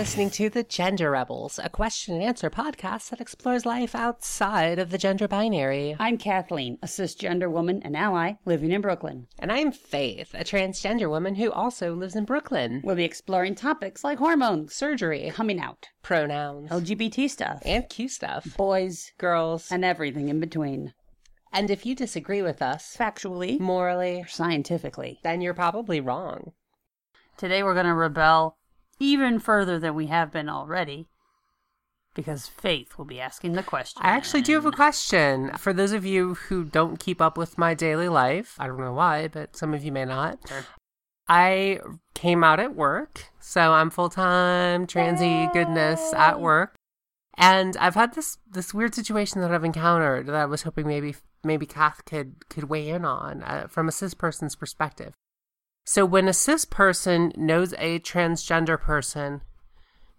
listening 0.00 0.30
to 0.30 0.48
The 0.48 0.62
Gender 0.62 1.10
Rebels, 1.10 1.60
a 1.62 1.68
question 1.68 2.14
and 2.14 2.24
answer 2.24 2.48
podcast 2.48 3.10
that 3.10 3.20
explores 3.20 3.66
life 3.66 3.94
outside 3.94 4.78
of 4.78 4.88
the 4.88 4.96
gender 4.96 5.28
binary. 5.28 5.94
I'm 5.98 6.16
Kathleen, 6.16 6.78
a 6.82 6.86
cisgender 6.86 7.50
woman 7.50 7.82
and 7.84 7.94
ally 7.94 8.36
living 8.46 8.72
in 8.72 8.80
Brooklyn. 8.80 9.26
And 9.38 9.52
I'm 9.52 9.70
Faith, 9.70 10.32
a 10.32 10.42
transgender 10.42 11.10
woman 11.10 11.34
who 11.34 11.52
also 11.52 11.92
lives 11.94 12.16
in 12.16 12.24
Brooklyn. 12.24 12.80
We'll 12.82 12.96
be 12.96 13.04
exploring 13.04 13.56
topics 13.56 14.02
like 14.02 14.16
hormones, 14.16 14.74
Surgery, 14.74 15.30
coming 15.34 15.60
out, 15.60 15.88
pronouns, 16.00 16.70
LGBT 16.70 17.28
stuff, 17.28 17.60
and 17.66 17.86
Q 17.90 18.08
stuff, 18.08 18.56
boys, 18.56 19.12
girls. 19.18 19.70
and 19.70 19.84
everything 19.84 20.30
in 20.30 20.40
between. 20.40 20.94
And 21.52 21.70
if 21.70 21.84
you 21.84 21.94
disagree 21.94 22.40
with 22.40 22.62
us, 22.62 22.96
Factually, 22.98 23.60
morally, 23.60 24.22
or 24.22 24.26
scientifically. 24.28 25.18
then 25.22 25.42
you're 25.42 25.52
probably 25.52 26.00
wrong. 26.00 26.52
Today 27.36 27.62
we're 27.62 27.74
going 27.74 27.84
to 27.84 27.92
rebel 27.94 28.56
even 29.00 29.40
further 29.40 29.78
than 29.78 29.94
we 29.94 30.06
have 30.06 30.30
been 30.30 30.48
already 30.48 31.08
because 32.14 32.46
Faith 32.46 32.98
will 32.98 33.04
be 33.04 33.20
asking 33.20 33.52
the 33.52 33.62
question. 33.62 34.02
I 34.04 34.10
actually 34.10 34.42
do 34.42 34.54
have 34.54 34.66
a 34.66 34.72
question. 34.72 35.52
For 35.56 35.72
those 35.72 35.92
of 35.92 36.04
you 36.04 36.34
who 36.34 36.64
don't 36.64 36.98
keep 36.98 37.20
up 37.20 37.38
with 37.38 37.58
my 37.58 37.74
daily 37.74 38.08
life, 38.08 38.56
I 38.58 38.66
don't 38.66 38.80
know 38.80 38.92
why, 38.92 39.28
but 39.28 39.56
some 39.56 39.74
of 39.74 39.84
you 39.84 39.92
may 39.92 40.04
not. 40.04 40.38
Sure. 40.46 40.64
I 41.28 41.78
came 42.14 42.42
out 42.42 42.58
at 42.58 42.74
work, 42.74 43.26
so 43.38 43.72
I'm 43.72 43.90
full 43.90 44.10
time 44.10 44.86
transy 44.86 45.52
goodness 45.52 46.12
at 46.14 46.40
work. 46.40 46.74
And 47.36 47.76
I've 47.76 47.94
had 47.94 48.14
this 48.14 48.38
this 48.50 48.74
weird 48.74 48.94
situation 48.94 49.40
that 49.40 49.52
I've 49.52 49.64
encountered 49.64 50.26
that 50.26 50.34
I 50.34 50.44
was 50.44 50.62
hoping 50.62 50.88
maybe 50.88 51.14
maybe 51.44 51.66
Kath 51.66 52.04
could 52.04 52.48
could 52.48 52.64
weigh 52.64 52.88
in 52.88 53.04
on 53.04 53.44
uh, 53.44 53.68
from 53.68 53.88
a 53.88 53.92
cis 53.92 54.14
person's 54.14 54.56
perspective. 54.56 55.14
So 55.84 56.04
when 56.04 56.28
a 56.28 56.32
cis 56.32 56.64
person 56.64 57.32
knows 57.36 57.72
a 57.78 57.98
transgender 58.00 58.80
person 58.80 59.42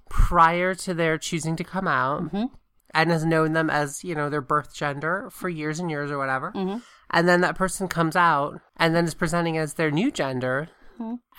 prior 0.10 0.76
to 0.76 0.94
their 0.94 1.18
choosing 1.18 1.56
to 1.56 1.64
come 1.64 1.88
out 1.88 2.32
Mhm. 2.34 2.50
and 2.94 3.10
has 3.12 3.24
known 3.24 3.54
them 3.54 3.70
as 3.70 4.04
you 4.04 4.14
know 4.16 4.30
their 4.30 4.42
birth 4.42 4.74
gender 4.74 5.30
for 5.32 5.48
years 5.48 5.80
and 5.80 5.90
years 5.90 6.12
or 6.12 6.18
whatever, 6.18 6.52
Mhm. 6.54 6.82
and 7.10 7.28
then 7.28 7.40
that 7.42 7.56
person 7.56 7.88
comes 7.88 8.16
out 8.18 8.60
and 8.76 8.94
then 8.94 9.06
is 9.06 9.14
presenting 9.14 9.58
as 9.58 9.76
their 9.76 9.92
new 9.92 10.12
gender 10.12 10.70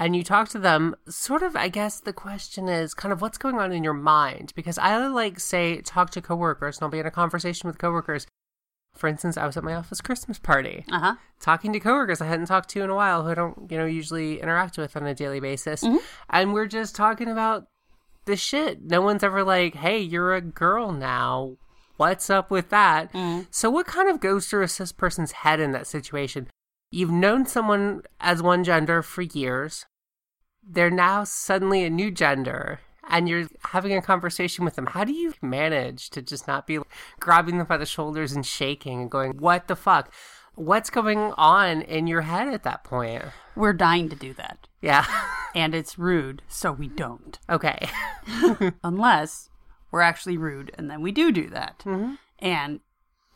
and 0.01 0.17
you 0.17 0.25
talk 0.25 0.49
to 0.49 0.59
them 0.59 0.97
sort 1.09 1.41
of 1.41 1.55
i 1.55 1.69
guess 1.69 2.01
the 2.01 2.13
question 2.13 2.69
is 2.69 2.95
kind 2.95 3.13
of 3.13 3.21
what's 3.23 3.39
going 3.39 3.61
on 3.61 3.71
in 3.71 3.85
your 3.85 3.93
mind 3.95 4.53
because 4.57 4.77
i 4.77 4.97
like 5.07 5.39
say 5.39 5.81
talk 5.83 6.11
to 6.11 6.21
coworkers 6.21 6.79
and 6.79 6.83
i'll 6.83 6.91
be 6.91 6.99
in 6.99 7.07
a 7.07 7.13
conversation 7.13 7.69
with 7.69 7.79
coworkers 7.79 8.27
for 9.03 9.09
instance 9.09 9.37
i 9.37 9.45
was 9.45 9.57
at 9.57 9.65
my 9.65 9.75
office 9.75 10.01
christmas 10.01 10.39
party 10.39 10.85
Uh 10.93 11.01
huh. 11.01 11.15
talking 11.41 11.73
to 11.73 11.81
coworkers 11.81 12.21
i 12.21 12.27
hadn't 12.27 12.47
talked 12.47 12.69
to 12.71 12.83
in 12.83 12.89
a 12.89 12.95
while 12.95 13.25
who 13.25 13.31
i 13.31 13.35
don't 13.35 13.69
you 13.69 13.77
know 13.77 13.85
usually 13.85 14.41
interact 14.41 14.79
with 14.79 14.97
on 14.97 15.05
a 15.07 15.13
daily 15.23 15.41
basis 15.41 15.83
Mm-hmm. 15.83 15.97
and 16.31 16.55
we're 16.55 16.67
just 16.81 16.95
talking 16.95 17.29
about 17.29 17.67
the 18.27 18.37
shit 18.37 18.81
no 18.85 19.01
one's 19.03 19.25
ever 19.25 19.43
like 19.43 19.75
hey 19.75 19.99
you're 19.99 20.35
a 20.35 20.41
girl 20.41 20.93
now 20.93 21.57
what's 21.97 22.31
up 22.31 22.49
with 22.49 22.69
that 22.71 23.13
Mm. 23.13 23.49
so 23.51 23.69
what 23.71 23.87
kind 23.89 24.09
of 24.09 24.21
goes 24.21 24.47
through 24.47 24.63
a 24.63 24.69
cis 24.69 24.93
person's 24.93 25.33
head 25.43 25.59
in 25.59 25.73
that 25.73 25.89
situation 25.89 26.47
You've 26.95 27.11
known 27.11 27.47
someone 27.47 28.03
as 28.21 28.43
one 28.43 28.65
gender 28.65 29.01
for 29.03 29.23
years. 29.23 29.87
They're 30.63 30.91
now 30.91 31.25
suddenly 31.25 31.85
a 31.85 31.89
new 31.91 32.11
gender, 32.11 32.81
and 33.09 33.29
you're 33.29 33.49
having 33.65 33.97
a 33.97 34.03
conversation 34.03 34.65
with 34.65 34.77
them. 34.77 34.87
How 34.87 35.05
do 35.05 35.13
you 35.13 35.35
manage 35.43 36.11
to 36.11 36.23
just 36.23 36.47
not 36.47 36.67
be 36.67 36.79
grabbing 37.21 37.59
them 37.59 37.67
by 37.67 37.77
the 37.77 37.87
shoulders 37.87 38.33
and 38.33 38.45
shaking 38.45 39.03
and 39.03 39.11
going, 39.11 39.39
What 39.39 39.69
the 39.69 39.77
fuck? 39.77 40.13
What's 40.55 40.91
going 40.91 41.19
on 41.19 41.83
in 41.83 42.07
your 42.07 42.23
head 42.23 42.49
at 42.49 42.63
that 42.65 42.85
point? 42.85 43.25
We're 43.57 43.73
dying 43.73 44.09
to 44.11 44.17
do 44.17 44.35
that. 44.35 44.67
Yeah. 44.81 45.07
And 45.55 45.75
it's 45.75 45.99
rude, 45.99 46.41
so 46.49 46.73
we 46.73 46.89
don't. 46.89 47.39
okay. 47.47 47.87
Unless 48.83 49.51
we're 49.91 50.01
actually 50.01 50.39
rude, 50.39 50.71
and 50.79 50.91
then 50.91 51.03
we 51.03 51.13
do 51.13 51.31
do 51.31 51.51
that. 51.51 51.81
Mm-hmm. 51.81 52.15
And 52.39 52.81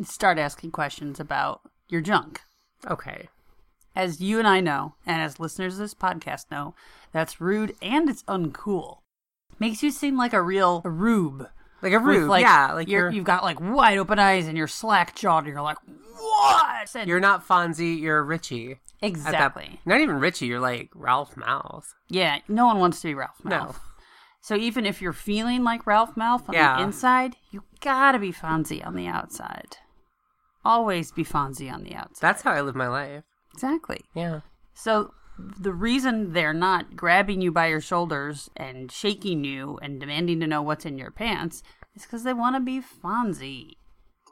start 0.03 0.39
asking 0.39 0.71
questions 0.71 1.21
about 1.21 1.61
your 1.89 2.01
junk. 2.01 2.41
Okay. 2.89 3.29
As 3.95 4.21
you 4.21 4.39
and 4.39 4.49
I 4.49 4.61
know, 4.61 4.95
and 5.05 5.21
as 5.21 5.39
listeners 5.39 5.75
of 5.75 5.81
this 5.81 5.93
podcast 5.93 6.51
know, 6.51 6.75
that's 7.13 7.39
rude 7.39 7.77
and 7.83 8.09
it's 8.09 8.23
uncool. 8.25 9.01
Makes 9.59 9.83
you 9.83 9.91
seem 9.91 10.17
like 10.17 10.33
a 10.33 10.43
real 10.43 10.83
rube. 10.85 11.49
Like 11.83 11.93
a 11.93 11.99
rube, 11.99 12.29
like, 12.29 12.43
yeah. 12.43 12.73
Like 12.73 12.89
you're, 12.89 13.03
you're, 13.03 13.13
you've 13.13 13.25
got 13.25 13.43
like 13.43 13.61
wide 13.61 13.99
open 13.99 14.19
eyes 14.19 14.47
and 14.49 14.57
you're 14.57 14.67
slack 14.67 15.15
jawed 15.15 15.45
and 15.45 15.53
you're 15.53 15.63
like, 15.63 15.77
what? 16.19 16.95
And- 16.97 17.09
you're 17.09 17.21
not 17.21 17.47
Fonzie, 17.47 17.99
you're 18.01 18.23
Richie. 18.25 18.73
at 18.73 18.79
that- 19.01 19.07
exactly. 19.07 19.81
not 19.85 20.01
even 20.01 20.19
Richie, 20.19 20.47
you're 20.47 20.61
like 20.61 20.91
Ralph 20.95 21.35
Malph. 21.37 21.85
Yeah, 22.09 22.39
no 22.49 22.67
one 22.67 22.79
wants 22.79 23.01
to 23.03 23.09
be 23.09 23.15
Ralph 23.15 23.37
No. 23.45 23.75
So 24.41 24.55
even 24.57 24.87
if 24.87 25.03
you're 25.03 25.13
feeling 25.13 25.65
like 25.65 25.87
Ralph 25.87 26.15
Malph 26.15 26.49
on 26.49 26.55
Yeah. 26.55 26.77
the 26.77 26.83
inside, 26.85 27.37
you 27.51 27.63
gotta 27.81 28.19
be 28.19 28.33
Fonzie 28.33 28.85
on 28.87 28.95
the 28.95 29.07
outside. 29.07 29.77
Always 30.65 31.13
be 31.13 31.25
Fonzie 31.25 31.73
on 31.73 31.83
the 31.85 31.95
outside. 31.95 32.21
That's 32.21 32.43
how 32.43 32.53
I 32.53 32.61
live 32.63 32.75
my 32.75 32.89
life. 32.89 33.23
exactly. 33.53 34.01
Yeah. 34.15 34.41
So 34.75 35.13
the 35.39 35.73
reason 35.73 36.33
they're 36.33 36.53
not 36.55 36.97
grabbing 36.97 37.41
you 37.43 37.53
by 37.53 37.67
your 37.67 37.81
shoulders 37.81 38.49
and 38.57 38.91
shaking 38.91 39.45
you 39.45 39.79
and 39.83 40.01
demanding 40.01 40.41
to 40.41 40.47
know 40.47 40.63
what's 40.63 40.87
in 40.87 40.97
your 40.99 41.11
pants 41.11 41.63
is 41.95 42.03
because 42.03 42.23
they 42.25 42.33
want 42.33 42.57
to 42.57 42.61
be 42.61 42.81
Fonzie. 42.81 43.73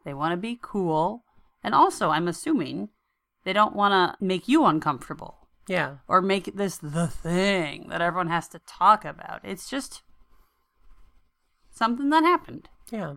They 0.04 0.14
want 0.14 0.32
to 0.32 0.36
be 0.36 0.58
cool. 0.60 1.24
And 1.62 1.74
also, 1.74 2.10
I'm 2.10 2.28
assuming 2.28 2.88
they 3.44 3.52
don't 3.52 3.76
want 3.76 3.92
to 3.92 4.24
make 4.24 4.48
you 4.48 4.64
uncomfortable 4.64 5.48
Yeah. 5.68 5.96
or 6.08 6.20
make 6.22 6.56
this 6.56 6.76
the 6.78 7.06
thing 7.06 7.88
that 7.88 8.00
everyone 8.00 8.28
has 8.28 8.48
to 8.48 8.58
talk 8.60 9.04
about. 9.04 9.40
It's 9.44 9.68
just 9.68 10.02
something 11.70 12.10
that 12.10 12.22
happened. 12.24 12.68
Yeah. 12.90 13.14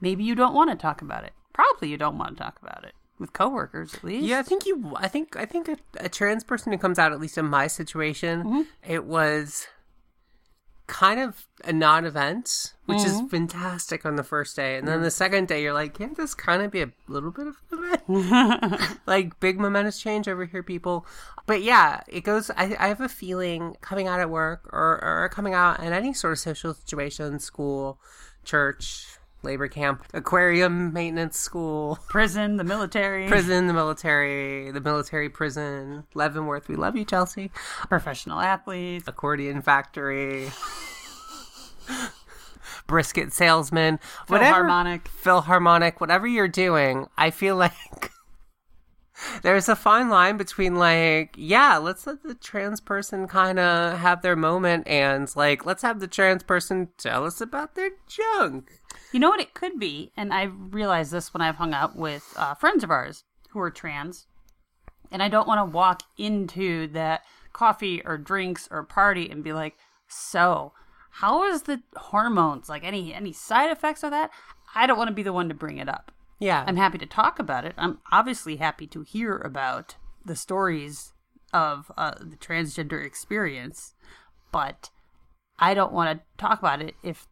Maybe 0.00 0.24
you 0.24 0.34
don't 0.34 0.54
want 0.54 0.70
to 0.70 0.76
talk 0.76 1.02
about 1.02 1.24
it. 1.24 1.32
Probably 1.52 1.88
you 1.88 1.96
don't 1.96 2.18
want 2.18 2.36
to 2.36 2.42
talk 2.42 2.58
about 2.62 2.84
it 2.84 2.94
with 3.22 3.32
coworkers 3.32 3.94
at 3.94 4.04
least. 4.04 4.26
Yeah, 4.26 4.40
I 4.40 4.42
think 4.42 4.66
you. 4.66 4.92
I 4.96 5.08
think. 5.08 5.34
I 5.36 5.46
think 5.46 5.68
a, 5.68 5.76
a 5.98 6.08
trans 6.10 6.44
person 6.44 6.70
who 6.72 6.78
comes 6.78 6.98
out, 6.98 7.12
at 7.12 7.20
least 7.20 7.38
in 7.38 7.46
my 7.46 7.66
situation, 7.68 8.42
Mm-hmm. 8.44 8.62
it 8.86 9.04
was 9.06 9.66
kind 10.88 11.20
of 11.20 11.46
a 11.64 11.72
non-event, 11.72 12.74
which 12.86 12.98
is 12.98 13.12
Mm-hmm. 13.14 13.26
fantastic 13.28 14.04
on 14.04 14.16
the 14.16 14.24
first 14.24 14.56
day, 14.56 14.76
and 14.76 14.86
then 14.86 15.00
the 15.00 15.10
second 15.10 15.48
day, 15.48 15.62
you're 15.62 15.72
like, 15.72 15.94
can't 15.94 16.16
this 16.16 16.34
kind 16.34 16.60
of 16.62 16.70
be 16.70 16.82
a 16.82 16.90
little 17.08 17.30
bit 17.30 17.46
of 17.46 17.56
an 17.70 17.78
event? 18.08 18.98
like 19.06 19.38
big 19.40 19.58
momentous 19.58 19.98
change 20.00 20.28
over 20.28 20.44
here, 20.44 20.62
people. 20.62 21.06
But 21.46 21.62
yeah, 21.62 22.02
it 22.08 22.22
goes. 22.24 22.50
I, 22.50 22.76
I 22.78 22.88
have 22.88 23.00
a 23.00 23.08
feeling 23.08 23.76
coming 23.80 24.06
out 24.06 24.20
at 24.20 24.28
work 24.30 24.68
or 24.72 25.02
or 25.02 25.30
coming 25.32 25.54
out 25.54 25.80
in 25.82 25.92
any 25.92 26.12
sort 26.12 26.32
of 26.34 26.38
social 26.40 26.74
situation, 26.74 27.38
school, 27.38 27.98
church. 28.44 29.06
Labor 29.42 29.66
camp, 29.66 30.04
aquarium 30.14 30.92
maintenance 30.92 31.36
school, 31.36 31.98
Prison, 32.08 32.56
the 32.58 32.64
military, 32.64 33.26
prison, 33.26 33.66
the 33.66 33.72
military, 33.72 34.70
the 34.70 34.80
military 34.80 35.28
prison, 35.28 36.04
Leavenworth. 36.14 36.68
We 36.68 36.76
love 36.76 36.94
you, 36.94 37.04
Chelsea. 37.04 37.50
professional 37.88 38.38
athletes. 38.40 39.08
Accordion 39.08 39.60
factory, 39.60 40.48
brisket 42.86 43.32
salesman, 43.32 43.98
whatever. 44.28 44.50
Philharmonic. 44.54 45.08
Philharmonic, 45.08 46.00
whatever 46.00 46.26
you're 46.26 46.46
doing, 46.48 47.08
I 47.18 47.30
feel 47.30 47.56
like 47.56 48.12
there's 49.42 49.68
a 49.68 49.76
fine 49.76 50.08
line 50.08 50.36
between 50.36 50.76
like, 50.76 51.34
yeah, 51.36 51.76
let's 51.76 52.06
let 52.06 52.22
the 52.22 52.34
trans 52.34 52.80
person 52.80 53.26
kind 53.28 53.58
of 53.58 53.98
have 53.98 54.22
their 54.22 54.36
moment, 54.36 54.86
and 54.86 55.34
like, 55.36 55.66
let's 55.66 55.82
have 55.82 56.00
the 56.00 56.06
trans 56.06 56.42
person 56.42 56.88
tell 56.98 57.24
us 57.24 57.40
about 57.40 57.74
their 57.74 57.90
junk. 58.06 58.80
You 59.12 59.20
know 59.20 59.30
what 59.30 59.40
it 59.40 59.54
could 59.54 59.78
be, 59.78 60.12
and 60.16 60.32
I 60.32 60.44
realized 60.44 61.12
this 61.12 61.32
when 61.32 61.42
I've 61.42 61.56
hung 61.56 61.74
out 61.74 61.96
with 61.96 62.32
uh, 62.36 62.54
friends 62.54 62.82
of 62.84 62.90
ours 62.90 63.24
who 63.50 63.60
are 63.60 63.70
trans, 63.70 64.26
and 65.10 65.22
I 65.22 65.28
don't 65.28 65.48
want 65.48 65.58
to 65.58 65.76
walk 65.76 66.02
into 66.16 66.86
that 66.88 67.22
coffee 67.52 68.02
or 68.04 68.16
drinks 68.16 68.68
or 68.70 68.82
party 68.82 69.30
and 69.30 69.44
be 69.44 69.52
like, 69.52 69.76
"So, 70.08 70.72
how 71.10 71.44
is 71.44 71.62
the 71.62 71.82
hormones? 71.96 72.68
Like 72.68 72.84
any 72.84 73.12
any 73.12 73.32
side 73.32 73.70
effects 73.70 74.02
of 74.02 74.10
that?" 74.10 74.30
I 74.74 74.86
don't 74.86 74.96
want 74.96 75.08
to 75.08 75.14
be 75.14 75.22
the 75.22 75.32
one 75.32 75.48
to 75.48 75.54
bring 75.54 75.78
it 75.78 75.88
up. 75.88 76.12
Yeah, 76.42 76.64
I'm 76.66 76.74
happy 76.74 76.98
to 76.98 77.06
talk 77.06 77.38
about 77.38 77.64
it. 77.64 77.72
I'm 77.78 78.00
obviously 78.10 78.56
happy 78.56 78.88
to 78.88 79.02
hear 79.02 79.36
about 79.36 79.94
the 80.24 80.34
stories 80.34 81.12
of 81.52 81.92
uh, 81.96 82.14
the 82.20 82.36
transgender 82.36 83.04
experience, 83.04 83.94
but 84.50 84.90
I 85.60 85.72
don't 85.72 85.92
want 85.92 86.18
to 86.18 86.24
talk 86.38 86.58
about 86.58 86.82
it 86.82 86.96
if 87.04 87.28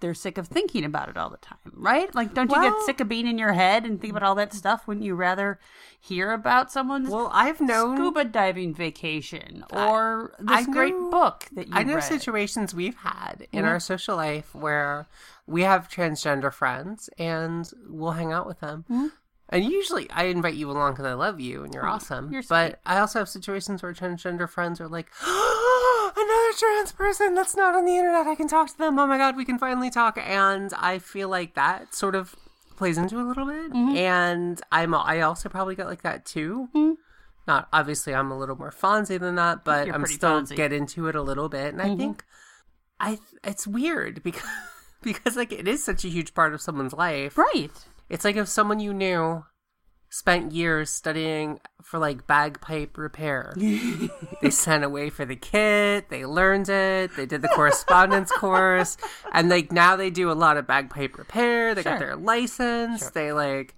they're 0.00 0.14
sick 0.14 0.38
of 0.38 0.48
thinking 0.48 0.84
about 0.84 1.08
it 1.08 1.16
all 1.16 1.30
the 1.30 1.38
time, 1.38 1.58
right? 1.72 2.14
Like, 2.14 2.34
don't 2.34 2.50
you 2.50 2.60
Well- 2.60 2.70
get 2.70 2.86
sick 2.86 3.00
of 3.00 3.08
being 3.08 3.26
in 3.26 3.38
your 3.38 3.52
head 3.52 3.84
and 3.84 4.00
think 4.00 4.12
about 4.12 4.22
all 4.22 4.34
that 4.36 4.52
stuff? 4.54 4.86
Wouldn't 4.86 5.04
you 5.04 5.14
rather 5.14 5.58
hear 6.00 6.32
about 6.32 6.70
someone's 6.70 7.08
well, 7.10 7.30
I've 7.32 7.60
known 7.60 7.96
scuba 7.96 8.24
diving 8.24 8.74
vacation 8.74 9.64
or 9.72 10.34
I 10.46 10.62
this 10.62 10.66
great 10.72 10.94
know- 10.94 11.10
book 11.10 11.46
that 11.52 11.68
you 11.68 11.74
I 11.74 11.82
know 11.82 11.96
read? 11.96 12.04
situations 12.04 12.74
we've 12.74 12.96
had 12.96 13.46
in 13.52 13.60
mm-hmm. 13.60 13.68
our 13.68 13.80
social 13.80 14.16
life 14.16 14.54
where 14.54 15.08
we 15.46 15.62
have 15.62 15.88
transgender 15.88 16.52
friends 16.52 17.10
and 17.18 17.68
we'll 17.88 18.12
hang 18.12 18.32
out 18.32 18.46
with 18.46 18.60
them. 18.60 18.84
Mm-hmm. 18.90 19.06
And 19.50 19.64
usually 19.64 20.10
I 20.10 20.24
invite 20.24 20.54
you 20.54 20.70
along 20.70 20.92
because 20.92 21.06
I 21.06 21.14
love 21.14 21.40
you 21.40 21.64
and 21.64 21.72
you're 21.72 21.86
oh, 21.86 21.92
awesome. 21.92 22.30
You're 22.30 22.42
but. 22.48 22.80
I 22.84 22.98
also 22.98 23.18
have 23.18 23.28
situations 23.28 23.82
where 23.82 23.94
transgender 23.94 24.48
friends 24.48 24.80
are 24.80 24.88
like, 24.88 25.10
another 26.48 26.58
trans 26.58 26.92
person 26.92 27.34
that's 27.34 27.56
not 27.56 27.74
on 27.74 27.84
the 27.84 27.96
internet. 27.96 28.26
I 28.26 28.34
can 28.34 28.48
talk 28.48 28.68
to 28.68 28.78
them. 28.78 28.98
Oh 28.98 29.06
my 29.06 29.18
god, 29.18 29.36
we 29.36 29.44
can 29.44 29.58
finally 29.58 29.90
talk. 29.90 30.18
And 30.18 30.72
I 30.74 30.98
feel 30.98 31.28
like 31.28 31.54
that 31.54 31.94
sort 31.94 32.14
of 32.14 32.34
plays 32.76 32.98
into 32.98 33.20
a 33.20 33.22
little 33.26 33.46
bit. 33.46 33.72
Mm-hmm. 33.72 33.96
And 33.96 34.60
I'm 34.72 34.94
I 34.94 35.20
also 35.20 35.48
probably 35.48 35.74
got 35.74 35.86
like 35.86 36.02
that 36.02 36.24
too. 36.24 36.96
Not 37.46 37.68
obviously, 37.72 38.14
I'm 38.14 38.30
a 38.30 38.38
little 38.38 38.56
more 38.56 38.70
Fonzie 38.70 39.18
than 39.18 39.36
that, 39.36 39.64
but 39.64 39.86
You're 39.86 39.94
I'm 39.94 40.06
still 40.06 40.42
Fonzie. 40.42 40.56
get 40.56 40.72
into 40.72 41.08
it 41.08 41.16
a 41.16 41.22
little 41.22 41.48
bit. 41.48 41.72
And 41.72 41.82
I 41.82 41.96
think 41.96 42.24
I 43.00 43.18
it's 43.44 43.66
weird 43.66 44.22
because 44.22 44.42
because 45.02 45.36
like 45.36 45.52
it 45.52 45.68
is 45.68 45.84
such 45.84 46.04
a 46.04 46.08
huge 46.08 46.34
part 46.34 46.54
of 46.54 46.60
someone's 46.60 46.92
life. 46.92 47.36
Right. 47.38 47.70
It's 48.08 48.24
like 48.24 48.36
if 48.36 48.48
someone 48.48 48.80
you 48.80 48.94
knew 48.94 49.44
spent 50.10 50.52
years 50.52 50.88
studying 50.90 51.60
for 51.82 51.98
like 51.98 52.26
bagpipe 52.26 52.96
repair. 52.96 53.52
they 54.42 54.50
sent 54.50 54.84
away 54.84 55.10
for 55.10 55.24
the 55.24 55.36
kit, 55.36 56.08
they 56.08 56.24
learned 56.24 56.68
it, 56.68 57.14
they 57.16 57.26
did 57.26 57.42
the 57.42 57.48
correspondence 57.48 58.30
course, 58.32 58.96
and 59.32 59.48
like 59.48 59.70
now 59.72 59.96
they 59.96 60.10
do 60.10 60.30
a 60.30 60.32
lot 60.34 60.56
of 60.56 60.66
bagpipe 60.66 61.16
repair. 61.18 61.74
They 61.74 61.82
got 61.82 61.98
their 61.98 62.16
license. 62.16 63.10
They 63.10 63.32
like, 63.32 63.74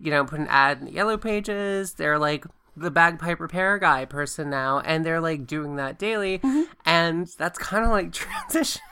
you 0.00 0.10
know, 0.10 0.24
put 0.24 0.40
an 0.40 0.46
ad 0.48 0.78
in 0.78 0.86
the 0.86 0.92
yellow 0.92 1.16
pages. 1.18 1.94
They're 1.94 2.18
like 2.18 2.44
the 2.76 2.90
bagpipe 2.90 3.40
repair 3.40 3.78
guy 3.78 4.04
person 4.04 4.48
now, 4.50 4.80
and 4.80 5.04
they're 5.04 5.20
like 5.20 5.46
doing 5.46 5.76
that 5.76 5.98
daily, 5.98 6.38
Mm-hmm. 6.38 6.62
and 6.86 7.26
that's 7.38 7.58
kind 7.58 7.84
of 7.84 7.90
like 7.90 8.12
transition. 8.12 8.82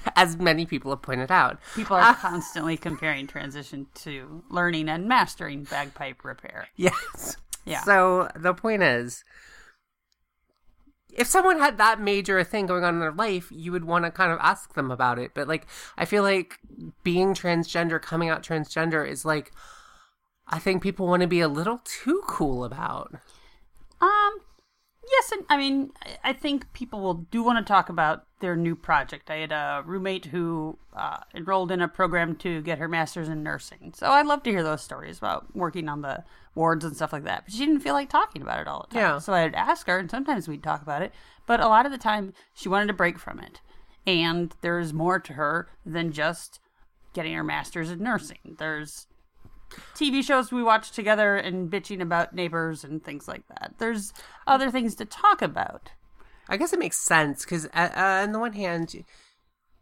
As 0.16 0.36
many 0.36 0.66
people 0.66 0.90
have 0.90 1.02
pointed 1.02 1.30
out, 1.30 1.58
People 1.74 1.96
are 1.96 2.14
constantly 2.14 2.76
comparing 2.76 3.26
transition 3.26 3.86
to 3.96 4.42
learning 4.50 4.88
and 4.88 5.06
mastering 5.06 5.64
bagpipe 5.64 6.24
repair. 6.24 6.68
Yes. 6.76 7.36
Yeah. 7.64 7.82
So 7.82 8.28
the 8.34 8.54
point 8.54 8.82
is, 8.82 9.24
if 11.12 11.26
someone 11.26 11.58
had 11.58 11.78
that 11.78 12.00
major 12.00 12.38
a 12.38 12.44
thing 12.44 12.66
going 12.66 12.84
on 12.84 12.94
in 12.94 13.00
their 13.00 13.12
life, 13.12 13.48
you 13.50 13.72
would 13.72 13.84
want 13.84 14.04
to 14.04 14.10
kind 14.10 14.32
of 14.32 14.38
ask 14.40 14.74
them 14.74 14.90
about 14.90 15.18
it. 15.18 15.32
But 15.34 15.48
like, 15.48 15.66
I 15.96 16.04
feel 16.04 16.22
like 16.22 16.58
being 17.02 17.34
transgender, 17.34 18.00
coming 18.00 18.28
out 18.28 18.42
transgender, 18.42 19.06
is 19.06 19.24
like, 19.24 19.52
I 20.46 20.58
think 20.58 20.82
people 20.82 21.06
want 21.06 21.22
to 21.22 21.28
be 21.28 21.40
a 21.40 21.48
little 21.48 21.80
too 21.84 22.22
cool 22.26 22.64
about. 22.64 23.14
Um, 24.00 24.38
yes, 25.10 25.32
and 25.32 25.44
I 25.48 25.56
mean, 25.56 25.90
I- 26.24 26.32
think 26.32 26.72
people 26.72 27.00
will 27.00 27.14
do 27.14 27.42
want 27.42 27.58
to 27.58 27.64
talk 27.64 27.88
about 27.88 28.24
their 28.40 28.54
new 28.56 28.76
project. 28.76 29.30
I 29.30 29.36
had 29.36 29.52
a 29.52 29.82
roommate 29.84 30.26
who 30.26 30.78
uh, 30.94 31.18
enrolled 31.34 31.72
in 31.72 31.80
a 31.80 31.88
program 31.88 32.36
to 32.36 32.62
get 32.62 32.78
her 32.78 32.88
master's 32.88 33.28
in 33.28 33.42
nursing, 33.42 33.92
so 33.96 34.08
I'd 34.10 34.26
love 34.26 34.42
to 34.44 34.50
hear 34.50 34.62
those 34.62 34.82
stories 34.82 35.18
about 35.18 35.54
working 35.56 35.88
on 35.88 36.02
the 36.02 36.24
wards 36.54 36.84
and 36.84 36.94
stuff 36.94 37.12
like 37.12 37.24
that. 37.24 37.44
But 37.44 37.52
she 37.52 37.58
didn't 37.66 37.80
feel 37.80 37.94
like 37.94 38.08
talking 38.08 38.42
about 38.42 38.60
it 38.60 38.68
all 38.68 38.86
the 38.88 38.94
time. 38.94 39.02
Yeah. 39.02 39.18
So 39.18 39.32
I'd 39.34 39.54
ask 39.54 39.86
her, 39.88 39.98
and 39.98 40.10
sometimes 40.10 40.46
we'd 40.48 40.62
talk 40.62 40.82
about 40.82 41.02
it, 41.02 41.12
but 41.46 41.60
a 41.60 41.68
lot 41.68 41.86
of 41.86 41.92
the 41.92 41.98
time 41.98 42.32
she 42.54 42.68
wanted 42.68 42.86
to 42.86 42.92
break 42.92 43.18
from 43.18 43.40
it. 43.40 43.60
And 44.06 44.54
there's 44.60 44.92
more 44.92 45.18
to 45.18 45.32
her 45.34 45.68
than 45.84 46.12
just 46.12 46.60
getting 47.12 47.34
her 47.34 47.44
master's 47.44 47.90
in 47.90 47.98
nursing. 48.02 48.56
There's 48.58 49.06
TV 49.94 50.22
shows 50.24 50.50
we 50.52 50.62
watch 50.62 50.90
together 50.92 51.36
and 51.36 51.70
bitching 51.70 52.00
about 52.00 52.34
neighbors 52.34 52.84
and 52.84 53.02
things 53.04 53.28
like 53.28 53.46
that. 53.48 53.74
There's 53.78 54.12
other 54.46 54.70
things 54.70 54.94
to 54.96 55.04
talk 55.04 55.42
about. 55.42 55.90
I 56.48 56.56
guess 56.56 56.72
it 56.72 56.78
makes 56.78 56.98
sense 56.98 57.44
because, 57.44 57.66
uh, 57.66 57.90
uh, 57.94 58.22
on 58.24 58.32
the 58.32 58.38
one 58.38 58.54
hand, 58.54 59.04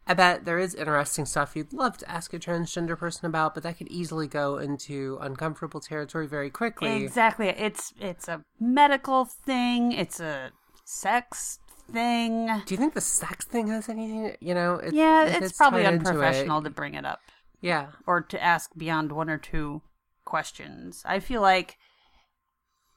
I 0.09 0.15
bet 0.15 0.45
there 0.45 0.59
is 0.59 0.75
interesting 0.75 1.25
stuff 1.25 1.55
you'd 1.57 1.73
love 1.73 1.99
to 1.99 2.11
ask 2.11 2.33
a 2.35 2.39
transgender 2.39 2.97
person 2.99 3.27
about, 3.27 3.55
but 3.55 3.63
that 3.63 3.79
could 3.79 3.89
easily 3.89 4.27
go 4.27 4.59
into 4.59 5.19
uncomfortable 5.21 5.81
territory 5.81 6.27
very 6.27 6.51
quickly. 6.51 7.03
Exactly. 7.05 7.49
It's 7.49 7.93
it's 8.01 8.27
a 8.29 8.43
medical 8.61 9.25
thing. 9.25 9.93
It's 9.93 10.19
a 10.21 10.51
sex 10.85 11.59
thing. 11.93 12.47
Do 12.67 12.75
you 12.75 12.79
think 12.79 12.95
the 12.95 13.01
sex 13.01 13.45
thing 13.45 13.69
has 13.69 13.89
anything? 13.89 14.37
You 14.41 14.55
know, 14.55 14.75
it, 14.77 14.93
Yeah, 14.95 15.27
if 15.27 15.43
it's 15.43 15.57
probably 15.57 15.85
into 15.85 15.95
it- 15.95 16.07
unprofessional 16.09 16.63
to 16.63 16.71
bring 16.71 16.95
it 16.95 17.05
up 17.05 17.21
Yeah, 17.67 17.89
or 18.07 18.21
to 18.21 18.41
ask 18.43 18.71
beyond 18.77 19.11
one 19.11 19.29
or 19.29 19.39
two 19.39 19.83
questions. 20.25 21.03
I 21.05 21.19
feel 21.19 21.41
like 21.43 21.79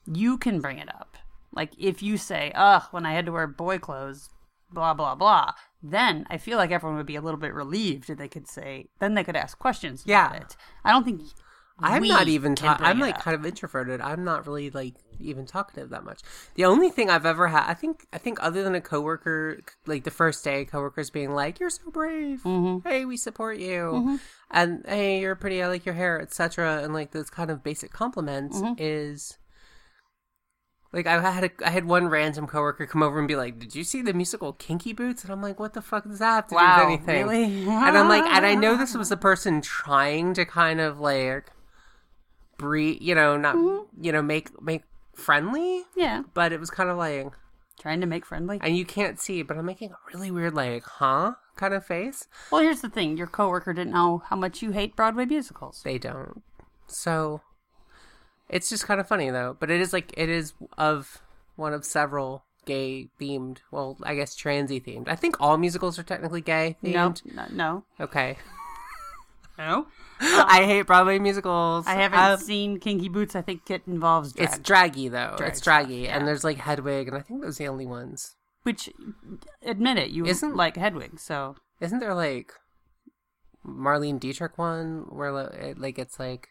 you 0.06 0.38
can 0.38 0.60
bring 0.60 0.78
it 0.78 0.88
up. 0.88 1.16
Like 1.52 1.72
if 1.76 2.02
you 2.02 2.16
say, 2.16 2.52
"Ugh, 2.54 2.84
when 2.92 3.04
I 3.04 3.12
had 3.14 3.26
to 3.26 3.32
wear 3.32 3.46
boy 3.48 3.78
clothes, 3.80 4.30
blah 4.70 4.94
blah 4.94 5.16
blah," 5.16 5.54
then 5.82 6.24
I 6.30 6.38
feel 6.38 6.56
like 6.56 6.70
everyone 6.70 6.96
would 6.98 7.06
be 7.06 7.16
a 7.16 7.20
little 7.20 7.40
bit 7.40 7.52
relieved, 7.52 8.08
and 8.08 8.18
they 8.18 8.28
could 8.28 8.46
say, 8.46 8.90
then 9.00 9.14
they 9.14 9.24
could 9.24 9.34
ask 9.34 9.58
questions 9.58 10.04
about 10.04 10.08
Yeah. 10.34 10.40
it. 10.40 10.56
I 10.84 10.92
don't 10.92 11.02
think 11.04 11.22
I'm 11.82 12.02
not 12.04 12.28
even. 12.28 12.54
Ta- 12.54 12.76
I'm 12.80 12.98
like 13.00 13.16
up. 13.16 13.22
kind 13.22 13.34
of 13.34 13.44
introverted. 13.46 14.00
I'm 14.00 14.24
not 14.24 14.46
really 14.46 14.70
like 14.70 14.94
even 15.18 15.46
talkative 15.46 15.90
that 15.90 16.04
much. 16.04 16.20
The 16.54 16.64
only 16.64 16.90
thing 16.90 17.10
I've 17.10 17.26
ever 17.26 17.48
had, 17.48 17.68
I 17.68 17.74
think, 17.74 18.06
I 18.12 18.18
think, 18.18 18.38
other 18.42 18.62
than 18.62 18.74
a 18.74 18.80
coworker, 18.80 19.60
like 19.86 20.04
the 20.04 20.10
first 20.10 20.42
day, 20.44 20.64
coworkers 20.64 21.10
being 21.10 21.32
like, 21.34 21.60
"You're 21.60 21.70
so 21.70 21.90
brave. 21.90 22.42
Mm-hmm. 22.44 22.88
Hey, 22.88 23.04
we 23.04 23.16
support 23.16 23.58
you," 23.58 24.18
and 24.50 24.84
"Hey, 24.86 25.20
you're 25.20 25.34
pretty. 25.36 25.62
I 25.62 25.68
like 25.68 25.84
your 25.84 25.94
hair," 25.94 26.20
etc. 26.20 26.82
And 26.82 26.94
like 26.94 27.10
those 27.12 27.30
kind 27.30 27.50
of 27.50 27.62
basic 27.62 27.92
compliments 27.92 28.58
Mm-hmm. 28.58 28.74
is. 28.78 29.36
Like 30.92 31.06
I 31.06 31.20
had 31.30 31.44
a, 31.44 31.50
I 31.64 31.70
had 31.70 31.84
one 31.84 32.08
random 32.08 32.48
coworker 32.48 32.84
come 32.84 33.00
over 33.04 33.20
and 33.20 33.28
be 33.28 33.36
like, 33.36 33.60
"Did 33.60 33.76
you 33.76 33.84
see 33.84 34.02
the 34.02 34.12
musical 34.12 34.52
Kinky 34.54 34.92
Boots?" 34.92 35.22
And 35.22 35.32
I'm 35.32 35.40
like, 35.40 35.60
"What 35.60 35.72
the 35.72 35.82
fuck 35.82 36.02
does 36.04 36.18
that 36.18 36.34
have 36.34 36.46
to 36.48 36.56
Wow, 36.56 36.78
do 36.84 36.90
with 36.90 37.08
anything?" 37.08 37.28
really? 37.28 37.44
and 37.68 37.96
I'm 37.96 38.08
like, 38.08 38.24
and 38.24 38.44
I 38.44 38.56
know 38.56 38.76
this 38.76 38.96
was 38.96 39.08
the 39.08 39.16
person 39.16 39.60
trying 39.62 40.34
to 40.34 40.44
kind 40.44 40.80
of 40.80 40.98
like 40.98 41.46
breed, 42.60 43.02
you 43.02 43.14
know, 43.14 43.36
not 43.36 43.56
Mm-hmm. 43.56 44.04
you 44.04 44.12
know, 44.12 44.22
make 44.22 44.48
make 44.62 44.82
friendly, 45.14 45.82
yeah, 45.96 46.22
but 46.34 46.52
it 46.52 46.60
was 46.60 46.70
kind 46.70 46.90
of 46.90 46.96
like, 46.98 47.26
trying 47.80 48.00
to 48.00 48.06
make 48.06 48.24
friendly. 48.26 48.58
and 48.62 48.76
you 48.76 48.84
can't 48.84 49.18
see, 49.18 49.42
but 49.42 49.56
I'm 49.56 49.66
making 49.66 49.90
a 49.90 49.96
really 50.12 50.30
weird 50.30 50.54
like, 50.54 50.84
huh, 50.84 51.32
kind 51.56 51.74
of 51.74 51.84
face. 51.84 52.26
Well, 52.52 52.60
here's 52.62 52.80
the 52.82 52.88
thing: 52.90 53.16
your 53.16 53.26
coworker 53.26 53.72
didn't 53.72 53.92
know 53.92 54.22
how 54.28 54.36
much 54.36 54.62
you 54.62 54.70
hate 54.72 54.94
Broadway 54.96 55.24
musicals. 55.24 55.80
They 55.82 55.98
don't, 55.98 56.42
so 56.86 57.40
it's 58.48 58.68
just 58.68 58.86
kind 58.86 59.00
of 59.00 59.08
funny 59.08 59.30
though. 59.30 59.56
But 59.58 59.70
it 59.70 59.80
is 59.80 59.92
like 59.92 60.12
it 60.16 60.28
is 60.28 60.52
of 60.78 61.22
one 61.56 61.72
of 61.74 61.84
several 61.84 62.44
gay 62.66 63.08
themed, 63.20 63.58
well, 63.70 63.96
I 64.02 64.14
guess 64.14 64.36
transy 64.36 64.84
themed. 64.84 65.08
I 65.08 65.16
think 65.16 65.36
all 65.40 65.56
musicals 65.56 65.98
are 65.98 66.02
technically 66.02 66.40
gay 66.42 66.76
themed. 66.84 67.22
no, 67.34 67.46
no, 67.50 67.84
Okay. 67.98 68.36
No. 69.60 69.86
I 70.20 70.64
hate 70.64 70.86
Broadway 70.86 71.18
musicals. 71.18 71.86
I 71.86 71.94
haven't 71.94 72.18
Um, 72.18 72.38
seen 72.38 72.78
Kinky 72.80 73.08
Boots. 73.08 73.34
I 73.36 73.42
think 73.42 73.70
it 73.70 73.82
involves 73.86 74.32
drag, 74.32 74.48
It's 74.48 74.58
draggy 74.58 75.08
though. 75.08 75.34
Drag 75.38 75.50
it's 75.52 75.60
draggy, 75.60 75.94
yeah. 76.04 76.16
and 76.16 76.26
there's 76.28 76.44
like 76.44 76.58
Hedwig, 76.58 77.08
and 77.08 77.16
I 77.16 77.20
think 77.20 77.42
those 77.42 77.60
are 77.60 77.64
the 77.64 77.68
only 77.68 77.86
ones. 77.86 78.36
which, 78.64 78.90
admit 79.64 79.96
it, 79.98 80.10
you 80.10 80.26
Isn't- 80.26 80.56
like 80.56 80.76
Hedwig. 80.76 81.18
So 81.20 81.56
Isn't 81.80 82.00
there 82.00 82.14
like 82.14 82.52
Marlene 83.66 84.18
Dietrich 84.20 84.58
one 84.58 85.06
where 85.10 85.32
like 85.32 85.98
it's 85.98 86.18
like 86.18 86.48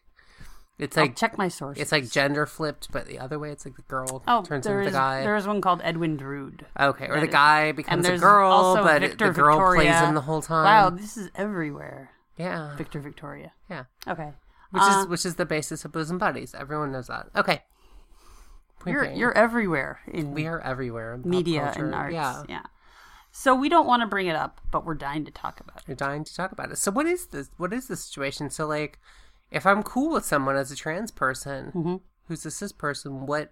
it's 0.77 0.97
I'll 0.97 1.03
like 1.05 1.15
check 1.15 1.37
my 1.37 1.47
sources. 1.49 1.81
it's 1.81 1.91
like 1.91 2.09
gender 2.09 2.45
flipped, 2.45 2.91
but 2.91 3.05
the 3.07 3.19
other 3.19 3.37
way 3.37 3.51
it's 3.51 3.65
like 3.65 3.75
the 3.75 3.81
girl 3.83 4.23
oh, 4.27 4.43
turns 4.43 4.65
into 4.65 4.85
the 4.85 4.91
guy. 4.91 5.21
there 5.21 5.35
is 5.35 5.45
one 5.45 5.59
called 5.61 5.81
Edwin 5.83 6.17
Drood. 6.17 6.65
Okay, 6.79 7.07
or 7.07 7.19
the 7.19 7.27
is- 7.27 7.31
guy 7.33 7.71
becomes 7.73 8.07
a 8.07 8.17
girl, 8.17 8.75
but 8.75 9.01
Victor 9.01 9.27
the 9.27 9.33
girl 9.33 9.73
plays 9.75 9.93
him 9.95 10.15
the 10.15 10.21
whole 10.21 10.41
time. 10.41 10.63
Wow, 10.65 10.89
this 10.89 11.17
is 11.17 11.29
everywhere. 11.35 12.11
Yeah, 12.39 12.75
Victor 12.77 12.99
Victoria. 13.01 13.51
yeah. 13.69 13.83
Okay, 14.07 14.31
Which 14.71 14.81
Uh, 14.83 15.01
is 15.01 15.07
which 15.07 15.25
is 15.25 15.35
the 15.35 15.45
basis 15.45 15.83
of 15.85 15.91
bosom 15.91 16.17
buddies. 16.17 16.55
Everyone 16.55 16.91
knows 16.91 17.07
that. 17.07 17.27
Okay. 17.35 17.63
Point 18.79 18.93
you're 18.93 19.05
being, 19.05 19.17
you're 19.17 19.37
everywhere 19.37 19.99
in 20.07 20.33
we 20.33 20.47
are 20.47 20.61
everywhere. 20.61 21.15
in 21.15 21.29
media 21.29 21.73
and 21.75 21.93
arts. 21.93 22.13
Yeah. 22.13 22.43
yeah. 22.47 22.63
So 23.31 23.53
we 23.53 23.67
don't 23.69 23.85
want 23.85 24.01
to 24.01 24.07
bring 24.07 24.27
it 24.27 24.35
up, 24.37 24.61
but 24.71 24.85
we're 24.85 24.95
dying 24.95 25.25
to 25.25 25.31
talk 25.31 25.59
about 25.59 25.77
it. 25.81 25.83
You're 25.87 25.95
dying 25.97 26.23
to 26.23 26.33
talk 26.33 26.51
about 26.53 26.71
it. 26.71 26.77
So 26.77 26.89
what 26.91 27.05
is 27.05 27.27
this? 27.27 27.49
What 27.57 27.73
is 27.73 27.87
the 27.89 27.95
situation? 27.97 28.49
So 28.49 28.65
like, 28.65 28.97
if 29.51 29.65
I'm 29.65 29.83
cool 29.83 30.13
with 30.13 30.23
someone 30.25 30.55
as 30.55 30.71
a 30.71 30.75
trans 30.77 31.11
person 31.11 31.71
Mm-hmm. 31.75 31.95
who's 32.27 32.45
a 32.45 32.51
cis 32.51 32.71
person, 32.71 33.25
what 33.25 33.49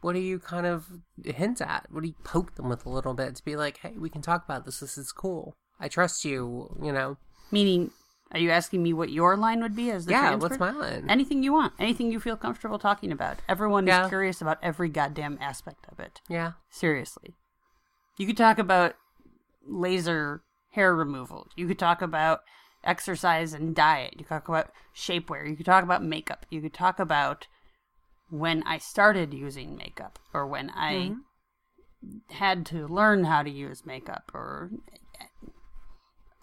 what 0.00 0.12
do 0.12 0.20
you 0.20 0.38
kind 0.38 0.64
of 0.66 0.86
hint 1.24 1.60
at? 1.60 1.88
What 1.90 2.02
do 2.02 2.08
you 2.08 2.14
poke 2.22 2.54
them 2.54 2.68
with 2.68 2.86
a 2.86 2.88
little 2.88 3.14
bit 3.14 3.34
to 3.34 3.44
be 3.44 3.56
like, 3.56 3.78
hey, 3.78 3.94
we 3.98 4.08
can 4.10 4.22
talk 4.22 4.44
about 4.44 4.64
this. 4.64 4.78
This 4.78 4.96
is 4.96 5.10
cool. 5.10 5.56
I 5.80 5.88
trust 5.88 6.24
you. 6.24 6.76
You 6.82 6.92
know. 6.92 7.16
Meaning, 7.50 7.90
are 8.32 8.38
you 8.38 8.50
asking 8.50 8.82
me 8.82 8.92
what 8.92 9.10
your 9.10 9.36
line 9.36 9.60
would 9.62 9.74
be 9.74 9.90
as 9.90 10.06
the 10.06 10.12
yeah. 10.12 10.34
What's 10.34 10.58
my 10.58 10.70
line? 10.70 11.06
Anything 11.08 11.42
you 11.42 11.52
want, 11.52 11.72
anything 11.78 12.12
you 12.12 12.20
feel 12.20 12.36
comfortable 12.36 12.78
talking 12.78 13.10
about. 13.10 13.38
Everyone 13.48 13.86
Yeah. 13.86 14.04
is 14.04 14.08
curious 14.08 14.42
about 14.42 14.58
every 14.62 14.88
goddamn 14.88 15.38
aspect 15.40 15.86
of 15.90 15.98
it. 15.98 16.20
yeah. 16.28 16.52
Seriously. 16.68 17.36
You 18.16 18.26
could 18.26 18.36
talk 18.36 18.58
about 18.58 18.96
laser 19.66 20.42
hair 20.72 20.94
removal. 20.94 21.48
You 21.56 21.66
could 21.66 21.78
talk 21.78 22.02
about 22.02 22.42
exercise 22.84 23.52
and 23.54 23.74
diet. 23.74 24.14
You 24.14 24.24
could 24.24 24.28
talk 24.28 24.48
about 24.48 24.72
shapewear. 24.94 25.48
You 25.48 25.56
could 25.56 25.66
talk 25.66 25.84
about 25.84 26.02
makeup. 26.04 26.44
You 26.50 26.60
could 26.60 26.74
talk 26.74 26.98
about 26.98 27.46
when 28.30 28.62
I 28.64 28.78
started 28.78 29.32
using 29.32 29.76
makeup 29.76 30.18
or 30.34 30.46
when 30.46 30.70
I 30.70 30.92
mm-hmm. 30.94 32.34
had 32.34 32.66
to 32.66 32.86
learn 32.86 33.24
how 33.24 33.42
to 33.42 33.50
use 33.50 33.86
makeup 33.86 34.30
or 34.34 34.70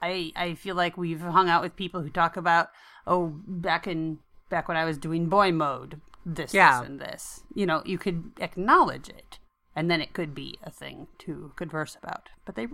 I 0.06 0.32
I 0.36 0.54
feel 0.56 0.76
like 0.76 0.98
we've 0.98 1.22
hung 1.22 1.50
out 1.50 1.62
with 1.64 1.76
people 1.76 2.02
who 2.02 2.10
talk 2.10 2.38
about 2.38 2.70
oh 3.08 3.34
back 3.48 3.88
in 3.88 4.20
back 4.50 4.68
when 4.68 4.78
I 4.78 4.86
was 4.86 4.98
doing 4.98 5.28
boy 5.28 5.52
mode 5.52 6.00
this 6.26 6.54
Yeah. 6.54 6.80
this 6.80 6.90
and 6.90 7.00
this. 7.00 7.44
You 7.54 7.66
know, 7.66 7.82
you 7.86 7.98
could 7.98 8.32
acknowledge 8.40 9.10
it 9.10 9.40
and 9.76 9.90
then 9.92 10.02
it 10.02 10.14
could 10.14 10.34
be 10.34 10.58
a 10.64 10.72
thing 10.72 11.08
to 11.20 11.52
converse 11.56 11.96
about. 12.02 12.30
But 12.46 12.56
they, 12.56 12.68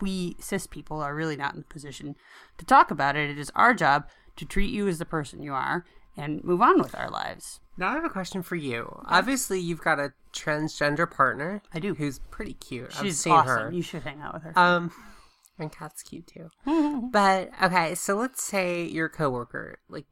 we 0.00 0.36
cis 0.40 0.66
people, 0.66 1.00
are 1.00 1.14
really 1.14 1.36
not 1.36 1.54
in 1.54 1.60
a 1.60 1.72
position 1.72 2.16
to 2.58 2.64
talk 2.64 2.90
about 2.90 3.14
it. 3.16 3.30
It 3.30 3.38
is 3.38 3.52
our 3.54 3.74
job 3.74 4.06
to 4.36 4.44
treat 4.44 4.70
you 4.70 4.88
as 4.88 4.98
the 4.98 5.04
person 5.04 5.42
you 5.42 5.52
are 5.52 5.84
and 6.16 6.42
move 6.44 6.60
on 6.62 6.78
with 6.78 6.94
our 6.94 7.10
lives. 7.10 7.60
Now 7.76 7.90
I 7.90 7.94
have 7.94 8.04
a 8.04 8.08
question 8.10 8.42
for 8.42 8.56
you. 8.56 9.02
Obviously, 9.06 9.60
you've 9.60 9.82
got 9.82 9.98
a 10.00 10.12
transgender 10.32 11.08
partner. 11.10 11.62
I 11.74 11.78
do. 11.78 11.94
Who's 11.94 12.18
pretty 12.30 12.54
cute. 12.54 12.90
I've 12.98 13.04
She's 13.04 13.20
seen 13.20 13.34
awesome. 13.34 13.48
her. 13.66 13.70
You 13.72 13.82
should 13.82 14.02
hang 14.02 14.20
out 14.22 14.34
with 14.34 14.42
her. 14.44 14.58
Um, 14.58 14.90
and 15.58 15.72
Kat's 15.72 16.02
cute 16.02 16.26
too. 16.26 16.50
but 17.12 17.50
okay, 17.62 17.94
so 17.94 18.16
let's 18.16 18.42
say 18.42 18.84
your 18.84 19.08
coworker, 19.08 19.78
like 19.88 20.06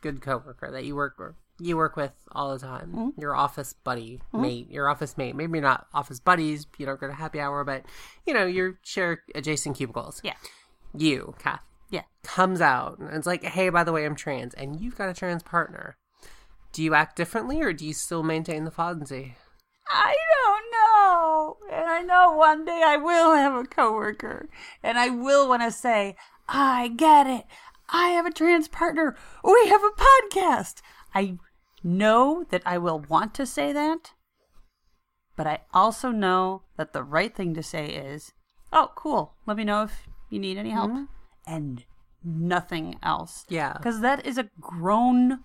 good 0.00 0.20
coworker 0.20 0.70
that 0.70 0.84
you 0.84 0.96
work 0.96 1.18
with, 1.18 1.34
you 1.60 1.76
work 1.76 1.96
with 1.96 2.12
all 2.32 2.52
the 2.52 2.58
time, 2.58 2.92
mm-hmm. 2.92 3.20
your 3.20 3.36
office 3.36 3.72
buddy, 3.72 4.20
mm-hmm. 4.32 4.42
mate, 4.42 4.70
your 4.70 4.88
office 4.88 5.16
mate. 5.16 5.36
Maybe 5.36 5.60
not 5.60 5.86
office 5.94 6.20
buddies. 6.20 6.66
You 6.78 6.86
don't 6.86 7.00
go 7.00 7.06
to 7.06 7.12
happy 7.12 7.40
hour, 7.40 7.64
but 7.64 7.84
you 8.26 8.34
know 8.34 8.44
you 8.44 8.76
share 8.82 9.22
adjacent 9.34 9.76
cubicles. 9.76 10.20
yeah. 10.24 10.34
You, 10.94 11.34
Kath, 11.38 11.62
Yeah. 11.88 12.02
comes 12.22 12.60
out 12.60 12.98
and 12.98 13.08
it's 13.14 13.26
like, 13.26 13.42
hey, 13.42 13.70
by 13.70 13.82
the 13.82 13.92
way, 13.92 14.04
I'm 14.04 14.14
trans, 14.14 14.52
and 14.52 14.78
you've 14.78 14.98
got 14.98 15.08
a 15.08 15.14
trans 15.14 15.42
partner. 15.42 15.96
Do 16.72 16.82
you 16.82 16.94
act 16.94 17.16
differently, 17.16 17.62
or 17.62 17.72
do 17.72 17.86
you 17.86 17.94
still 17.94 18.22
maintain 18.22 18.64
the 18.64 18.70
Fonzie? 18.70 19.34
I 19.88 20.14
don't 20.14 20.31
know. 21.42 21.56
And 21.70 21.86
I 21.86 22.02
know 22.02 22.32
one 22.32 22.64
day 22.64 22.82
I 22.84 22.96
will 22.96 23.34
have 23.34 23.54
a 23.54 23.64
coworker 23.64 24.48
and 24.82 24.98
I 24.98 25.08
will 25.08 25.48
want 25.48 25.62
to 25.62 25.70
say, 25.70 26.16
I 26.48 26.88
get 26.88 27.26
it. 27.26 27.44
I 27.88 28.08
have 28.08 28.26
a 28.26 28.32
trans 28.32 28.68
partner. 28.68 29.16
We 29.44 29.68
have 29.68 29.82
a 29.82 29.90
podcast. 29.90 30.80
I 31.14 31.38
know 31.82 32.44
that 32.50 32.62
I 32.64 32.78
will 32.78 33.00
want 33.08 33.34
to 33.34 33.46
say 33.46 33.72
that, 33.72 34.12
but 35.36 35.46
I 35.46 35.60
also 35.74 36.10
know 36.10 36.62
that 36.76 36.92
the 36.92 37.02
right 37.02 37.34
thing 37.34 37.54
to 37.54 37.62
say 37.62 37.86
is, 37.86 38.32
oh, 38.72 38.90
cool. 38.94 39.34
Let 39.46 39.56
me 39.56 39.64
know 39.64 39.82
if 39.82 40.08
you 40.30 40.38
need 40.38 40.56
any 40.56 40.70
help. 40.70 40.90
Mm-hmm. 40.90 41.04
And 41.46 41.84
nothing 42.24 42.96
else. 43.02 43.44
Yeah. 43.48 43.74
Because 43.74 44.00
that 44.00 44.24
is 44.24 44.38
a 44.38 44.48
grown 44.60 45.40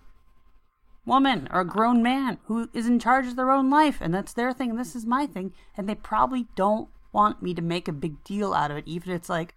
woman 1.08 1.48
or 1.50 1.60
a 1.60 1.66
grown 1.66 2.02
man 2.02 2.38
who 2.44 2.68
is 2.72 2.86
in 2.86 2.98
charge 2.98 3.26
of 3.26 3.36
their 3.36 3.50
own 3.50 3.70
life 3.70 3.98
and 4.00 4.14
that's 4.14 4.32
their 4.32 4.52
thing 4.52 4.70
and 4.70 4.78
this 4.78 4.94
is 4.94 5.06
my 5.06 5.26
thing 5.26 5.52
and 5.76 5.88
they 5.88 5.94
probably 5.94 6.46
don't 6.54 6.88
want 7.12 7.42
me 7.42 7.54
to 7.54 7.62
make 7.62 7.88
a 7.88 7.92
big 7.92 8.22
deal 8.22 8.54
out 8.54 8.70
of 8.70 8.76
it 8.76 8.86
even 8.86 9.10
if 9.10 9.16
it's 9.16 9.28
like 9.28 9.54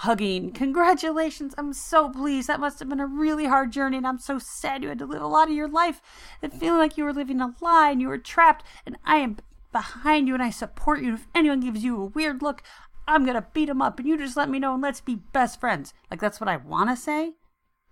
hugging. 0.00 0.50
Congratulations! 0.52 1.54
I'm 1.58 1.74
so 1.74 2.08
pleased. 2.08 2.48
That 2.48 2.60
must 2.60 2.78
have 2.78 2.88
been 2.88 3.00
a 3.00 3.06
really 3.06 3.46
hard 3.46 3.70
journey 3.70 3.98
and 3.98 4.06
i'm 4.06 4.18
so 4.18 4.38
sad 4.38 4.82
you 4.82 4.88
had 4.88 4.98
to 4.98 5.06
live 5.06 5.22
a 5.22 5.26
lot 5.26 5.48
of 5.48 5.54
your 5.54 5.68
life 5.68 6.00
and 6.42 6.52
feeling 6.52 6.78
like 6.78 6.96
you 6.96 7.04
were 7.04 7.12
living 7.12 7.40
a 7.40 7.54
lie 7.60 7.90
and 7.90 8.00
you 8.00 8.08
were 8.08 8.18
trapped 8.18 8.64
and 8.86 8.96
i 9.04 9.16
am 9.16 9.36
behind 9.72 10.26
you 10.26 10.34
and 10.34 10.42
i 10.42 10.50
support 10.50 11.00
you 11.00 11.08
and 11.08 11.18
if 11.18 11.26
anyone 11.34 11.60
gives 11.60 11.84
you 11.84 12.00
a 12.00 12.06
weird 12.06 12.40
look 12.40 12.62
i'm 13.06 13.26
gonna 13.26 13.46
beat 13.52 13.66
them 13.66 13.82
up 13.82 13.98
and 13.98 14.08
you 14.08 14.16
just 14.16 14.36
let 14.36 14.48
me 14.48 14.58
know 14.58 14.72
and 14.72 14.82
let's 14.82 15.00
be 15.00 15.16
best 15.16 15.60
friends. 15.60 15.92
Like 16.10 16.20
that's 16.20 16.40
what 16.40 16.48
i 16.48 16.56
want 16.56 16.88
to 16.90 16.96
say 16.96 17.34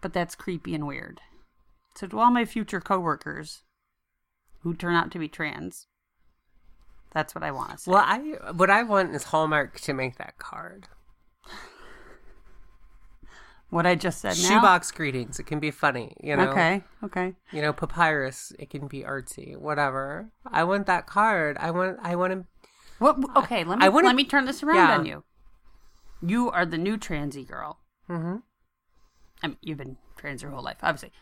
but 0.01 0.13
that's 0.13 0.35
creepy 0.35 0.75
and 0.75 0.87
weird 0.87 1.21
to 1.99 2.19
all 2.19 2.31
my 2.31 2.45
future 2.45 2.81
coworkers 2.81 3.63
who 4.63 4.75
turn 4.75 4.95
out 4.95 5.11
to 5.13 5.19
be 5.19 5.29
trans, 5.29 5.87
that's 7.13 7.35
what 7.35 7.43
I 7.45 7.51
want 7.51 7.73
to 7.73 7.79
say. 7.79 7.91
Well, 7.91 8.05
I 8.07 8.19
what 8.53 8.71
I 8.71 8.83
want 8.83 9.15
is 9.15 9.25
Hallmark 9.25 9.81
to 9.81 9.93
make 9.93 10.17
that 10.19 10.39
card. 10.39 10.89
what 13.71 13.87
I 13.87 13.95
just 13.95 14.21
said 14.21 14.37
now. 14.39 14.49
Shoebox 14.49 14.91
greetings. 14.91 15.39
It 15.39 15.45
can 15.47 15.61
be 15.61 15.71
funny, 15.71 16.15
you 16.23 16.37
know. 16.37 16.49
Okay, 16.51 16.83
okay. 17.05 17.35
You 17.53 17.63
know, 17.63 17.73
papyrus. 17.73 18.53
It 18.59 18.71
can 18.71 18.87
be 18.89 19.03
artsy. 19.03 19.57
Whatever. 19.57 20.31
I 20.47 20.65
want 20.65 20.87
that 20.87 21.07
card. 21.07 21.57
I 21.61 21.71
want. 21.71 21.99
I 22.03 22.17
want 22.17 22.33
to. 22.33 22.45
What? 22.99 23.17
Okay, 23.37 23.65
let 23.65 23.79
me 23.79 23.85
I 23.85 23.89
wanna- 23.91 24.09
let 24.09 24.17
me 24.17 24.25
turn 24.25 24.45
this 24.47 24.63
around 24.63 24.77
Yeah. 24.77 24.95
on 24.99 25.07
you. 25.07 25.25
You 26.21 26.51
are 26.51 26.67
the 26.67 26.79
new 26.79 26.97
transy 26.99 27.47
girl. 27.47 27.79
Mm-hmm. 28.11 28.37
I 29.43 29.47
mean, 29.47 29.57
you've 29.63 29.79
been 29.79 29.99
trans 30.17 30.43
your 30.43 30.51
whole 30.51 30.65
life, 30.65 30.79
obviously. 30.83 31.13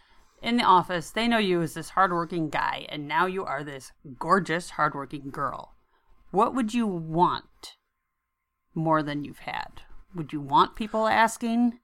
In 0.42 0.56
the 0.58 0.64
office, 0.64 1.10
they 1.10 1.26
know 1.26 1.38
you 1.38 1.62
as 1.62 1.74
this 1.74 1.90
hardworking 1.90 2.50
guy, 2.50 2.86
and 2.88 3.08
now 3.08 3.26
you 3.26 3.44
are 3.44 3.64
this 3.64 3.92
gorgeous, 4.18 4.70
hardworking 4.70 5.30
girl. 5.30 5.74
What 6.30 6.54
would 6.54 6.74
you 6.74 6.86
want 6.86 7.76
more 8.74 9.02
than 9.02 9.24
you've 9.24 9.38
had? 9.40 9.82
Would 10.14 10.32
you 10.32 10.40
want 10.40 10.76
people 10.76 11.06
asking 11.08 11.78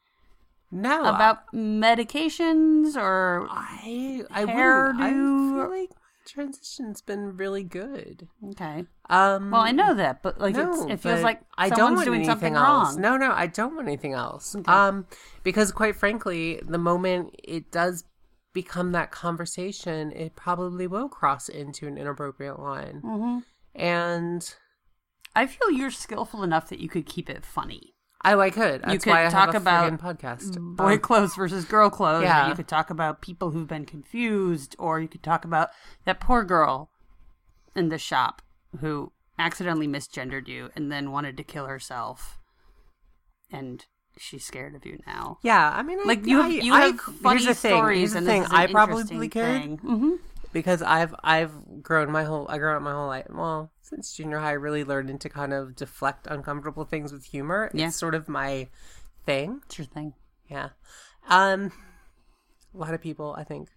No. 0.70 1.00
about 1.04 1.50
medications 1.54 2.96
or 2.96 3.46
I. 3.50 4.22
I 4.30 4.44
hairdo? 4.44 5.00
I 5.00 5.10
feel 5.10 5.70
like 5.80 5.90
transition's 6.26 7.00
been 7.02 7.36
really 7.36 7.64
good. 7.64 8.28
okay? 8.50 8.84
Um. 9.10 9.50
Well, 9.50 9.60
I 9.62 9.72
know 9.72 9.94
that, 9.94 10.22
but 10.22 10.38
like 10.38 10.54
no, 10.54 10.88
it 10.88 11.00
feels 11.00 11.22
like 11.22 11.40
I 11.58 11.68
don't 11.68 11.94
want 11.94 12.04
doing 12.06 12.20
anything 12.20 12.30
something 12.32 12.54
else. 12.54 12.92
wrong. 12.94 13.00
No, 13.00 13.16
no, 13.16 13.32
I 13.32 13.46
don't 13.46 13.74
want 13.74 13.88
anything 13.88 14.12
else. 14.14 14.54
Um, 14.66 15.06
because 15.42 15.72
quite 15.72 15.96
frankly, 15.96 16.60
the 16.66 16.78
moment 16.78 17.34
it 17.42 17.70
does 17.72 18.04
become 18.52 18.92
that 18.92 19.10
conversation, 19.10 20.12
it 20.12 20.36
probably 20.36 20.86
will 20.86 21.08
cross 21.08 21.48
into 21.48 21.86
an 21.86 21.96
inappropriate 21.98 22.58
line. 22.58 23.00
hmm 23.00 23.38
And 23.74 24.54
I 25.34 25.46
feel 25.46 25.70
you're 25.70 25.90
skillful 25.90 26.42
enough 26.42 26.68
that 26.68 26.80
you 26.80 26.88
could 26.88 27.06
keep 27.06 27.30
it 27.30 27.44
funny. 27.44 27.94
Oh, 28.24 28.38
I 28.38 28.50
could. 28.50 28.82
That's 28.82 29.02
could 29.04 29.10
why 29.10 29.26
I 29.26 29.30
talk 29.30 29.46
have 29.52 29.54
a 29.54 29.58
about 29.58 30.00
podcast. 30.00 30.56
Boy 30.76 30.94
Um, 30.94 30.98
clothes 31.00 31.34
versus 31.34 31.64
girl 31.64 31.90
clothes. 31.90 32.22
Yeah. 32.22 32.48
You 32.48 32.54
could 32.54 32.68
talk 32.68 32.88
about 32.88 33.20
people 33.20 33.50
who've 33.50 33.66
been 33.66 33.84
confused, 33.84 34.76
or 34.78 35.00
you 35.00 35.08
could 35.08 35.24
talk 35.24 35.44
about 35.44 35.70
that 36.04 36.20
poor 36.20 36.44
girl 36.44 36.90
in 37.74 37.88
the 37.88 37.98
shop 37.98 38.40
who 38.80 39.10
accidentally 39.38 39.88
misgendered 39.88 40.46
you 40.46 40.70
and 40.76 40.92
then 40.92 41.10
wanted 41.10 41.36
to 41.36 41.42
kill 41.42 41.66
herself, 41.66 42.38
and 43.50 43.86
she's 44.16 44.44
scared 44.44 44.74
of 44.74 44.84
you 44.86 44.98
now. 45.06 45.38
yeah, 45.42 45.70
I 45.74 45.82
mean, 45.82 45.98
I, 46.00 46.04
Like 46.04 46.26
you, 46.26 46.40
I, 46.40 46.48
have, 46.48 46.64
you 46.64 46.74
I- 46.74 46.80
have 46.86 47.00
funny 47.00 47.42
here's 47.44 47.58
thing, 47.58 47.70
stories, 47.72 47.98
Here's 47.98 48.14
and 48.14 48.26
thing. 48.26 48.42
this 48.42 48.50
is 48.50 48.52
an 48.52 48.60
I 48.60 48.66
probably 48.72 49.28
could 49.28 49.42
thing. 49.42 49.78
hmm 49.78 50.14
because 50.52 50.82
I've 50.82 51.14
I've 51.24 51.82
grown 51.82 52.10
my 52.12 52.24
whole 52.24 52.46
I 52.50 52.58
grew 52.58 52.76
up 52.76 52.82
my 52.82 52.92
whole 52.92 53.06
life. 53.06 53.26
Well, 53.30 53.70
since 53.80 54.12
junior 54.14 54.38
high, 54.38 54.50
I 54.50 54.52
really 54.52 54.84
learned 54.84 55.18
to 55.22 55.28
kind 55.30 55.54
of 55.54 55.74
deflect 55.74 56.26
uncomfortable 56.26 56.84
things 56.84 57.10
with 57.10 57.24
humor. 57.24 57.70
Yeah. 57.72 57.86
It's 57.86 57.96
sort 57.96 58.14
of 58.14 58.28
my 58.28 58.68
thing. 59.24 59.62
It's 59.64 59.78
your 59.78 59.86
thing. 59.86 60.12
Yeah. 60.50 60.68
Um 61.30 61.72
a 62.74 62.78
lot 62.78 62.92
of 62.92 63.00
people 63.00 63.34
I 63.38 63.44
think 63.44 63.68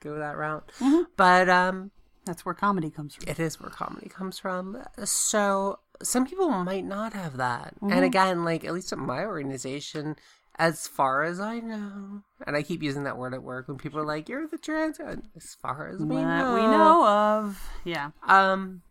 go 0.00 0.18
that 0.18 0.38
route. 0.38 0.70
Mm-hmm. 0.80 1.02
But 1.18 1.50
um 1.50 1.90
That's 2.24 2.46
where 2.46 2.54
comedy 2.54 2.88
comes 2.90 3.14
from. 3.14 3.28
it 3.28 3.38
is 3.38 3.60
where 3.60 3.68
comedy 3.70 4.08
comes 4.08 4.38
from. 4.38 4.82
So 5.04 5.80
some 6.02 6.26
people 6.26 6.48
might 6.48 6.84
not 6.84 7.12
have 7.12 7.36
that. 7.36 7.74
Mm-hmm. 7.76 7.92
And 7.92 8.04
again, 8.04 8.44
like 8.44 8.64
at 8.64 8.74
least 8.74 8.92
at 8.92 8.98
my 8.98 9.24
organization, 9.24 10.16
as 10.58 10.86
far 10.86 11.22
as 11.24 11.40
I 11.40 11.60
know, 11.60 12.22
and 12.46 12.56
I 12.56 12.62
keep 12.62 12.82
using 12.82 13.04
that 13.04 13.16
word 13.16 13.34
at 13.34 13.42
work 13.42 13.68
when 13.68 13.78
people 13.78 13.98
are 14.00 14.06
like, 14.06 14.28
"You're 14.28 14.46
the 14.46 14.58
trans," 14.58 15.00
as 15.00 15.56
far 15.60 15.88
as 15.88 16.00
we 16.00 16.16
know, 16.16 16.54
we 16.54 16.60
know 16.60 17.06
of. 17.06 17.70
Yeah. 17.84 18.10
Um, 18.26 18.82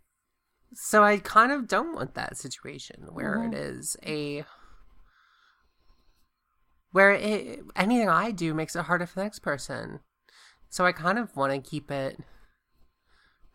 so 0.74 1.04
I 1.04 1.18
kind 1.18 1.52
of 1.52 1.68
don't 1.68 1.94
want 1.94 2.16
that 2.16 2.38
situation 2.38 3.08
where 3.12 3.38
Mm-hmm. 3.38 3.54
it 3.54 3.60
is 3.60 3.98
a 4.06 4.46
where 6.92 7.12
it, 7.12 7.62
anything 7.76 8.10
I 8.10 8.32
do 8.32 8.54
makes 8.54 8.76
it 8.76 8.86
harder 8.86 9.06
for 9.06 9.16
the 9.16 9.24
next 9.24 9.40
person. 9.40 10.00
So 10.70 10.86
I 10.86 10.92
kind 10.92 11.20
of 11.20 11.36
want 11.36 11.54
to 11.54 11.70
keep 11.70 11.92
it 11.92 12.20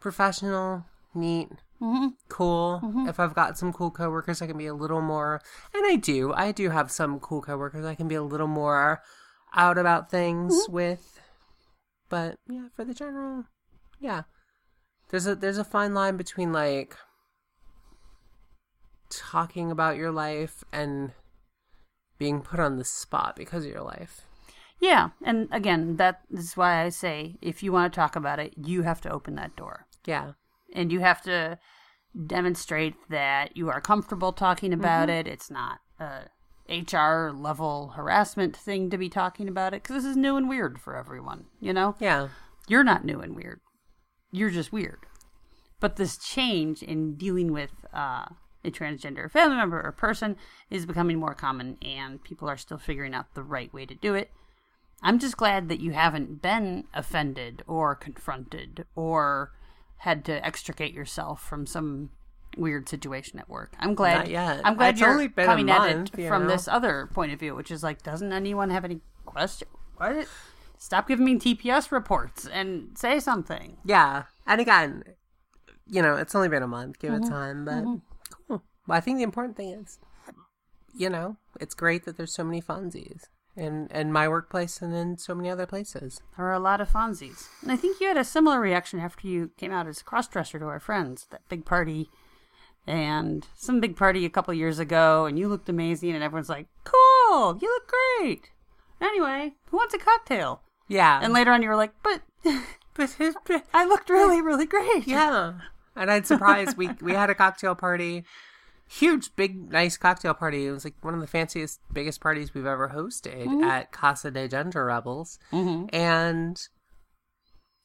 professional, 0.01 0.85
neat, 1.15 1.49
hmm 1.79 2.09
cool. 2.29 2.81
If 3.09 3.21
I've 3.21 3.35
got 3.35 3.59
some 3.59 3.73
cool 3.73 3.91
coworkers, 3.91 4.43
I 4.43 4.47
can 4.47 4.59
be 4.59 4.67
a 4.67 4.75
little 4.75 5.01
more, 5.01 5.41
and 5.75 5.87
I 5.87 5.97
do. 5.97 6.33
I 6.33 6.53
do 6.53 6.71
have 6.71 6.91
some 6.91 7.21
cool 7.21 7.43
coworkers. 7.43 7.85
I 7.85 7.95
can 7.95 8.09
be 8.09 8.15
a 8.15 8.23
little 8.23 8.47
more 8.47 9.03
out 9.55 9.79
about 9.79 10.11
things 10.11 10.67
with. 10.69 11.21
But 12.09 12.37
yeah, 12.49 12.69
for 12.75 12.85
the 12.85 12.95
general, 12.95 13.45
yeah. 14.01 14.23
There's 15.11 15.27
a 15.27 15.35
there's 15.35 15.59
a 15.59 15.65
fine 15.65 15.95
line 15.95 16.17
between 16.17 16.53
like 16.53 16.97
talking 19.09 19.71
about 19.71 19.97
your 19.97 20.11
life 20.11 20.65
and 20.73 21.13
being 22.19 22.41
put 22.43 22.61
on 22.61 22.77
the 22.77 22.85
spot 22.85 23.37
because 23.37 23.65
of 23.65 23.71
your 23.71 23.83
life. 23.83 24.23
Yeah, 24.79 25.11
and 25.25 25.49
again, 25.53 25.97
that 25.97 26.21
is 26.31 26.57
why 26.57 26.83
I 26.83 26.91
say 26.91 27.37
if 27.41 27.63
you 27.63 27.73
want 27.73 27.93
to 27.93 27.97
talk 27.97 28.15
about 28.15 28.39
it, 28.39 28.55
you 28.57 28.83
have 28.83 29.01
to 29.03 29.11
open 29.11 29.35
that 29.37 29.57
door. 29.57 29.87
Yeah. 30.05 30.33
And 30.77 30.93
you 30.93 31.01
have 31.01 31.23
to 31.23 31.59
demonstrate 32.27 32.95
that 33.11 33.57
you 33.57 33.69
are 33.69 33.81
comfortable 33.81 34.33
talking 34.33 34.73
about 34.73 35.11
it. 35.11 35.27
It's 35.27 35.51
not 35.51 35.81
a 35.99 36.29
HR 36.69 37.31
level 37.35 37.95
harassment 37.97 38.57
thing 38.57 38.91
to 38.91 38.99
be 38.99 39.09
talking 39.09 39.49
about 39.49 39.75
it 39.75 39.83
because 39.83 40.03
this 40.03 40.11
is 40.11 40.17
new 40.17 40.37
and 40.37 40.49
weird 40.49 40.81
for 40.81 40.97
everyone, 40.97 41.47
you 41.61 41.73
know? 41.73 41.97
Yeah. 41.99 42.29
You're 42.69 42.85
not 42.85 43.05
new 43.05 43.21
and 43.21 43.35
weird. 43.35 43.61
You're 44.31 44.51
just 44.51 44.73
weird. 44.73 45.01
But 45.81 45.97
this 45.97 46.19
change 46.19 46.83
in 46.83 47.17
dealing 47.17 47.53
with 47.53 47.73
uh, 47.93 48.27
a 48.65 48.71
transgender 48.71 49.31
family 49.31 49.57
member 49.57 49.81
or 49.81 49.93
person 49.93 50.37
is 50.71 50.87
becoming 50.87 51.19
more 51.19 51.35
common, 51.35 51.77
and 51.81 52.23
people 52.23 52.49
are 52.49 52.57
still 52.57 52.79
figuring 52.79 53.15
out 53.15 53.35
the 53.35 53.43
right 53.43 53.73
way 53.73 53.87
to 53.87 53.95
do 53.95 54.15
it. 54.15 54.31
I'm 55.03 55.19
just 55.19 55.37
glad 55.37 55.69
that 55.69 55.81
you 55.81 55.93
haven't 55.93 56.43
been 56.43 56.85
offended 56.95 57.63
or 57.67 57.95
confronted 57.95 58.87
or 58.97 59.53
had 59.99 60.25
to 60.27 60.45
extricate 60.45 60.93
yourself 60.95 61.43
from 61.43 61.67
some 61.67 62.11
weird 62.57 62.89
situation 62.89 63.39
at 63.39 63.49
work. 63.49 63.75
I'm 63.79 63.95
glad. 63.95 64.19
Not 64.19 64.29
yet. 64.31 64.61
I'm 64.65 64.77
glad 64.77 64.95
It's 64.95 65.01
you're 65.01 65.11
only 65.11 65.29
been 65.29 65.45
a 65.45 65.47
coming 65.47 65.71
at 65.71 65.91
it 65.91 66.29
from 66.29 66.43
know? 66.45 66.49
this 66.49 66.69
other 66.69 67.09
point 67.13 67.33
of 67.33 67.41
view, 67.41 67.55
which 67.55 67.71
is 67.71 67.83
like, 67.83 68.03
doesn't 68.03 68.33
anyone 68.33 68.71
have 68.71 68.85
any 68.85 69.01
question? 69.25 69.69
What? 69.97 70.27
Stop 70.79 71.09
giving 71.09 71.25
me 71.25 71.37
TPS 71.39 71.91
reports 71.91 72.47
and 72.47 72.97
say 72.97 73.19
something. 73.21 73.79
Yeah. 73.85 74.25
And 74.47 74.61
again, 74.61 75.03
you 75.87 76.03
know, 76.03 76.17
it's 76.17 76.35
only 76.35 76.49
been 76.49 76.63
a 76.63 76.69
month. 76.69 76.99
Give 76.99 77.13
Mm-hmm. 77.13 77.25
it 77.25 77.29
time, 77.29 77.65
but 77.65 77.83
cool. 78.49 78.63
Well, 78.87 78.97
I 78.97 79.01
think 79.01 79.19
the 79.19 79.25
important 79.25 79.57
thing 79.57 79.71
is, 79.71 79.99
you 80.95 81.11
know, 81.11 81.37
it's 81.61 81.75
great 81.75 82.05
that 82.05 82.17
there's 82.17 82.35
so 82.35 82.45
many 82.45 82.61
Fonzies 82.63 83.25
in 83.57 83.89
in 83.89 84.13
my 84.13 84.29
workplace 84.29 84.83
and 84.83 84.95
in 84.95 85.19
so 85.19 85.35
many 85.35 85.51
other 85.51 85.67
places. 85.67 86.21
There 86.37 86.47
are 86.47 86.53
a 86.53 86.61
lot 86.61 86.81
of 86.81 86.91
Fonzies. 86.91 87.49
And 87.63 87.73
I 87.73 87.77
think 87.77 88.01
you 88.01 88.09
had 88.09 88.17
a 88.17 88.25
similar 88.25 88.61
reaction 88.61 89.01
after 89.01 89.27
you 89.27 89.51
came 89.57 89.73
out 89.73 89.87
as 89.87 90.01
a 90.01 90.05
crossdresser 90.05 90.59
to 90.59 90.67
our 90.67 90.81
friends, 90.81 91.27
that 91.31 91.49
big 91.49 91.65
party 91.65 92.09
and 92.87 93.47
some 93.57 93.81
big 93.81 93.97
party 93.97 94.25
a 94.25 94.31
couple 94.31 94.55
years 94.55 94.79
ago, 94.79 95.27
and 95.27 95.39
you 95.39 95.49
looked 95.49 95.69
amazing, 95.69 96.15
and 96.15 96.23
everyone's 96.23 96.49
like, 96.49 96.69
cool, 96.85 97.59
you 97.61 97.69
look 97.69 97.93
great. 98.21 98.51
Anyway, 99.01 99.55
who 99.71 99.77
wants 99.77 99.95
a 99.95 99.99
cocktail? 99.99 100.63
Yeah. 100.89 101.19
And 101.23 101.33
later 101.33 101.51
on, 101.51 101.63
you 101.63 101.69
were 101.69 101.77
like, 101.77 101.93
but 102.03 102.23
but, 102.95 103.65
I 103.75 103.85
looked 103.85 104.09
really, 104.09 104.41
really 104.41 104.67
great. 104.67 105.07
yeah. 105.07 105.55
And 105.97 106.11
I'd 106.11 106.27
surprised 106.27 106.77
we 106.77 106.91
we 107.01 107.13
had 107.13 107.31
a 107.31 107.35
cocktail 107.35 107.75
party. 107.75 108.25
Huge, 108.89 109.35
big, 109.37 109.71
nice 109.73 109.97
cocktail 109.97 110.33
party. 110.35 110.67
It 110.67 110.71
was 110.71 110.85
like 110.85 110.95
one 111.03 111.15
of 111.15 111.21
the 111.21 111.27
fanciest, 111.27 111.81
biggest 111.93 112.21
parties 112.21 112.55
we've 112.55 112.67
ever 112.67 112.89
hosted 112.95 113.47
Mm-hmm. 113.47 113.65
at 113.65 113.91
Casa 113.93 114.31
de 114.31 114.47
Gender 114.49 114.85
Rebels. 114.85 115.39
And 115.53 116.61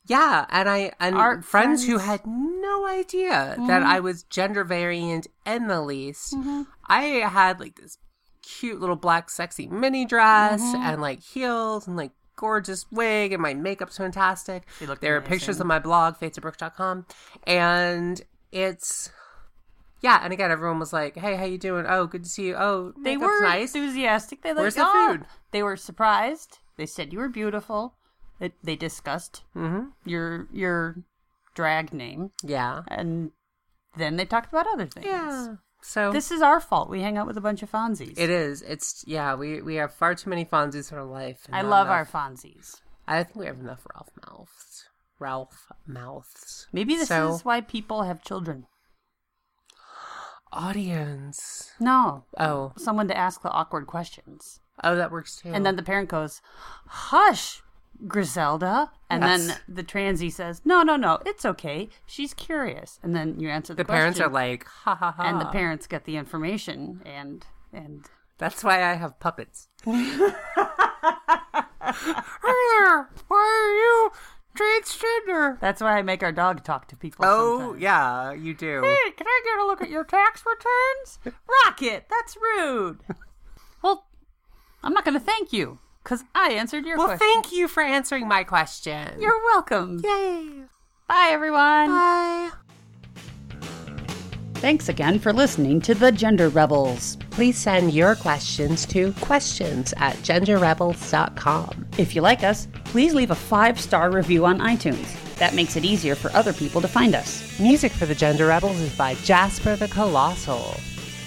yeah, 0.06 0.46
and 0.50 0.68
I 0.70 0.92
and 1.00 1.16
Our 1.16 1.42
friends, 1.42 1.86
who 1.88 1.98
had 2.00 2.22
no 2.26 2.86
idea 2.88 3.56
Mm-hmm. 3.58 3.68
that 3.68 3.84
I 3.84 4.00
was 4.00 4.24
gender 4.24 4.64
variant 4.64 5.28
in 5.46 5.68
the 5.68 5.82
least. 5.82 6.36
I 6.88 7.02
had 7.04 7.60
like 7.60 7.76
this 7.80 7.98
cute 8.44 8.80
little 8.80 8.96
black 8.96 9.30
sexy 9.30 9.68
mini 9.68 10.06
dress 10.06 10.62
Mm-hmm. 10.62 10.82
and 10.84 11.02
like 11.02 11.22
heels 11.22 11.88
and 11.88 11.96
like 11.98 12.12
gorgeous 12.36 12.86
wig 12.92 13.34
and 13.34 13.42
my 13.42 13.54
makeup's 13.54 13.98
fantastic. 13.98 14.64
There 15.02 15.16
are 15.16 15.22
pictures 15.22 15.62
on 15.62 15.68
my 15.68 15.80
blog, 15.80 16.16
fatesobrooks.com. 16.18 17.06
And 17.46 18.22
it's 18.52 19.12
yeah, 20.02 20.20
and 20.24 20.34
again 20.34 20.52
everyone 20.52 20.80
was 20.80 20.92
like, 20.94 21.16
Hey, 21.18 21.36
how 21.36 21.46
you 21.46 21.58
doing? 21.58 21.86
Oh, 21.88 22.06
good 22.08 22.24
to 22.24 22.30
see 22.30 22.48
you. 22.48 22.56
Oh, 22.56 22.94
They 23.04 23.18
were 23.18 23.42
nice. 23.42 23.74
enthusiastic. 23.76 24.42
They 24.42 24.50
like, 24.50 24.62
Where's 24.62 24.76
the 24.76 24.86
"Oh." 24.86 25.08
food? 25.12 25.26
They 25.52 25.64
were 25.64 25.78
surprised. 25.78 26.60
They 26.78 26.86
said 26.86 27.14
you 27.14 27.20
were 27.20 27.30
beautiful. 27.30 27.96
They, 28.40 28.52
they 28.64 28.76
discussed 28.76 29.44
Mm-hmm. 29.56 29.90
your 30.10 30.48
your 30.52 30.96
drag 31.54 31.94
name, 31.94 32.32
Yeah. 32.44 32.82
and 32.88 33.32
then 33.98 34.16
they 34.16 34.26
talked 34.26 34.52
about 34.52 34.68
other 34.68 34.88
things. 34.88 35.06
Yeah. 35.06 35.56
So 35.84 36.12
This 36.12 36.32
is 36.32 36.42
our 36.42 36.60
fault. 36.60 36.90
We 36.90 37.02
hang 37.02 37.18
out 37.18 37.26
with 37.28 37.38
a 37.38 37.42
bunch 37.42 37.62
of 37.64 37.72
Fonzies. 37.72 38.14
it 38.18 38.30
is. 38.30 38.62
It's 38.62 39.04
yeah, 39.08 39.36
we 39.36 39.62
we 39.62 39.76
have 39.76 39.94
far 39.94 40.16
too 40.16 40.30
many 40.30 40.46
Fonzies 40.46 40.92
in 40.92 40.98
our 40.98 41.06
life. 41.06 41.40
I 41.52 41.62
love 41.64 41.88
our 41.88 42.02
enough- 42.02 42.12
Fonzies. 42.12 42.82
I 43.08 43.24
think 43.24 43.36
we 43.36 43.46
have 43.48 43.60
enough 43.60 43.86
Ralph 43.94 44.10
Malphs. 44.22 44.84
Ralph 45.20 45.68
Malphs. 45.90 46.66
Maybe 46.72 46.96
this 46.96 47.10
So- 47.10 47.34
is 47.34 47.44
why 47.46 47.62
people 47.62 48.04
have 48.04 48.24
children. 48.24 48.66
Audience. 50.54 51.72
No, 51.80 52.26
Oh. 52.38 52.74
someone 52.78 53.08
to 53.08 53.18
ask 53.18 53.42
the 53.42 53.50
awkward 53.52 53.88
questions, 53.88 54.60
Oh, 54.84 54.96
that 54.96 55.12
works 55.12 55.38
too. 55.42 55.52
and 55.54 55.66
then 55.66 55.76
the 55.76 55.84
parent 55.84 56.10
goes, 56.10 56.42
"Hush, 56.88 57.62
Griselda," 58.08 58.92
and 59.10 59.24
then 59.24 59.58
the 59.68 59.84
transy 59.84 60.32
says, 60.32 60.62
"No, 60.66 60.82
no, 60.84 60.96
no, 60.98 61.20
it's 61.26 61.46
okay. 61.46 61.90
She's 62.06 62.34
curious." 62.34 63.00
And 63.04 63.16
then 63.16 63.40
you 63.40 63.50
answer 63.50 63.74
the, 63.74 63.84
the 63.84 63.88
parents 63.88 64.20
are 64.20 64.30
like, 64.30 64.66
ha 64.68 64.96
ha 64.96 65.12
ha. 65.12 65.24
and 65.24 65.40
the 65.40 65.46
parents 65.46 65.88
get 65.88 66.04
the 66.06 66.18
information, 66.18 67.02
and 67.06 67.46
and 67.72 68.06
That's 68.38 68.64
why 68.64 68.84
I 68.84 68.94
have 68.96 69.20
puppets. 69.20 69.68
Why 69.84 70.34
are 73.30 73.76
you 73.76 74.12
transgender? 74.56 75.60
that's 75.60 75.82
why 75.82 75.98
I 75.98 76.02
make 76.02 76.24
our 76.24 76.32
dog 76.32 76.64
talk 76.64 76.88
to 76.90 76.96
people. 76.96 77.26
Oh, 77.28 77.60
sometimes. 77.60 77.82
yeah, 77.82 78.32
you 78.34 78.54
do. 78.54 78.82
Hey, 78.82 79.12
can 79.18 79.28
I 79.28 79.42
get 79.46 79.60
a 79.60 79.66
look 79.66 79.82
at 79.82 79.90
your 79.90 80.04
tax 80.04 80.44
returns? 80.46 81.36
Rocket, 81.66 82.06
that's 82.10 82.38
rude. 82.38 83.00
well, 83.82 84.06
I'm 84.84 84.94
not 84.94 85.06
going 85.06 85.20
to 85.20 85.26
thank 85.26 85.54
you 85.54 85.80
because 86.04 86.24
I 86.36 86.52
answered 86.54 86.86
your 86.86 86.98
Well, 86.98 87.08
question. 87.08 87.28
thank 87.28 87.52
you 87.52 87.68
for 87.68 87.82
answering 87.84 88.28
my 88.28 88.44
question. 88.44 89.20
You're 89.20 89.40
welcome. 89.54 90.02
Yay. 90.04 90.64
Bye, 91.08 91.30
everyone. 91.32 91.90
Bye. 91.90 92.52
Thanks 94.62 94.90
again 94.90 95.18
for 95.18 95.34
listening 95.34 95.82
to 95.82 95.96
The 95.96 96.12
Gender 96.12 96.48
Rebels. 96.50 97.18
Please 97.32 97.58
send 97.58 97.94
your 97.94 98.14
questions 98.16 98.86
to 98.86 99.12
questions 99.14 99.92
at 99.98 100.16
genderrebels.com. 100.18 101.88
If 101.98 102.16
you 102.16 102.22
like 102.22 102.44
us, 102.44 102.68
please 102.84 103.16
leave 103.16 103.32
a 103.32 103.36
five 103.36 103.82
star 103.82 104.12
review 104.12 104.46
on 104.46 104.60
iTunes. 104.60 105.18
That 105.38 105.56
makes 105.56 105.78
it 105.78 105.84
easier 105.84 106.14
for 106.14 106.32
other 106.34 106.54
people 106.54 106.80
to 106.82 106.88
find 106.88 107.16
us. 107.16 107.60
Music 107.60 107.92
for 107.92 108.06
the 108.06 108.14
Gender 108.14 108.46
Rebels 108.46 108.80
is 108.80 108.96
by 108.96 109.16
Jasper 109.16 109.76
the 109.76 109.88
Colossal. 109.88 110.76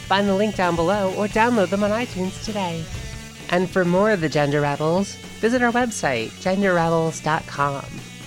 Find 0.06 0.28
the 0.28 0.34
link 0.36 0.54
down 0.54 0.76
below 0.76 1.12
or 1.16 1.26
download 1.26 1.70
them 1.70 1.82
on 1.82 1.90
iTunes 1.90 2.44
today. 2.44 2.84
And 3.50 3.68
for 3.68 3.84
more 3.84 4.12
of 4.12 4.20
the 4.20 4.28
Gender 4.28 4.60
Rebels, 4.60 5.16
visit 5.40 5.60
our 5.60 5.72
website, 5.72 6.28
genderrebels.com. 6.40 7.84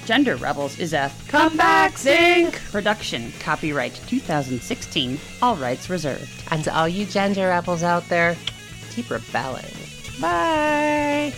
Gender 0.07 0.37
Rebels 0.37 0.79
is 0.79 0.93
a 0.93 1.11
Comeback 1.27 1.97
Zinc! 1.97 2.61
production, 2.71 3.33
copyright 3.41 3.99
2016, 4.07 5.19
all 5.41 5.57
rights 5.57 5.89
reserved. 5.89 6.31
And 6.49 6.63
to 6.63 6.73
all 6.73 6.87
you 6.87 7.05
gender 7.05 7.49
rebels 7.49 7.83
out 7.83 8.07
there, 8.07 8.37
keep 8.91 9.09
rebelling. 9.09 9.65
Bye! 10.21 11.33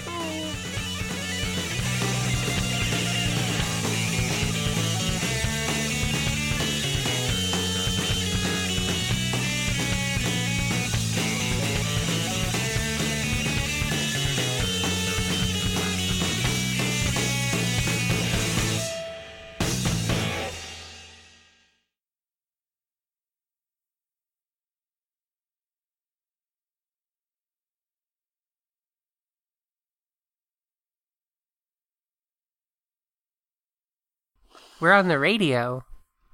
We're 34.80 34.94
on 34.94 35.08
the 35.08 35.20
radio. 35.20 35.84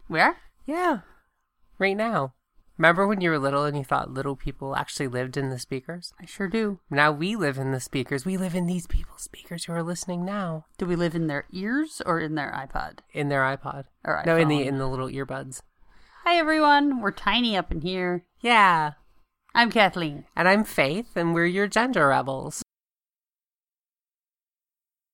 Where? 0.07 0.37
Yeah. 0.65 0.99
Right 1.79 1.97
now. 1.97 2.33
Remember 2.77 3.07
when 3.07 3.21
you 3.21 3.29
were 3.29 3.39
little 3.39 3.63
and 3.63 3.77
you 3.77 3.83
thought 3.83 4.11
little 4.11 4.35
people 4.35 4.75
actually 4.75 5.07
lived 5.07 5.37
in 5.37 5.49
the 5.49 5.57
speakers? 5.57 6.13
I 6.19 6.25
sure 6.25 6.47
do. 6.49 6.79
Now 6.89 7.11
we 7.11 7.35
live 7.35 7.57
in 7.57 7.71
the 7.71 7.79
speakers. 7.79 8.25
We 8.25 8.37
live 8.37 8.53
in 8.53 8.65
these 8.67 8.85
people's 8.85 9.21
speakers 9.21 9.65
who 9.65 9.73
are 9.73 9.81
listening 9.83 10.25
now 10.25 10.65
Do 10.77 10.85
we 10.85 10.95
live 10.95 11.15
in 11.15 11.27
their 11.27 11.45
ears 11.51 12.01
or 12.05 12.19
in 12.19 12.35
their 12.35 12.51
iPod? 12.51 12.99
in 13.13 13.29
their 13.29 13.41
iPod. 13.43 13.85
Or 14.03 14.21
No, 14.25 14.35
in 14.35 14.49
the 14.49 14.67
in 14.67 14.77
the 14.77 14.87
little 14.87 15.07
earbuds. 15.07 15.61
Hi, 16.25 16.35
everyone. 16.37 17.01
We're 17.01 17.11
tiny 17.11 17.55
up 17.55 17.71
in 17.71 17.81
here. 17.81 18.25
Yeah. 18.41 18.93
I'm 19.53 19.71
Kathleen. 19.71 20.25
And 20.35 20.49
I'm 20.49 20.65
Faith, 20.65 21.15
and 21.15 21.33
we're 21.33 21.45
your 21.45 21.67
gender 21.67 22.07
rebels. 22.09 22.61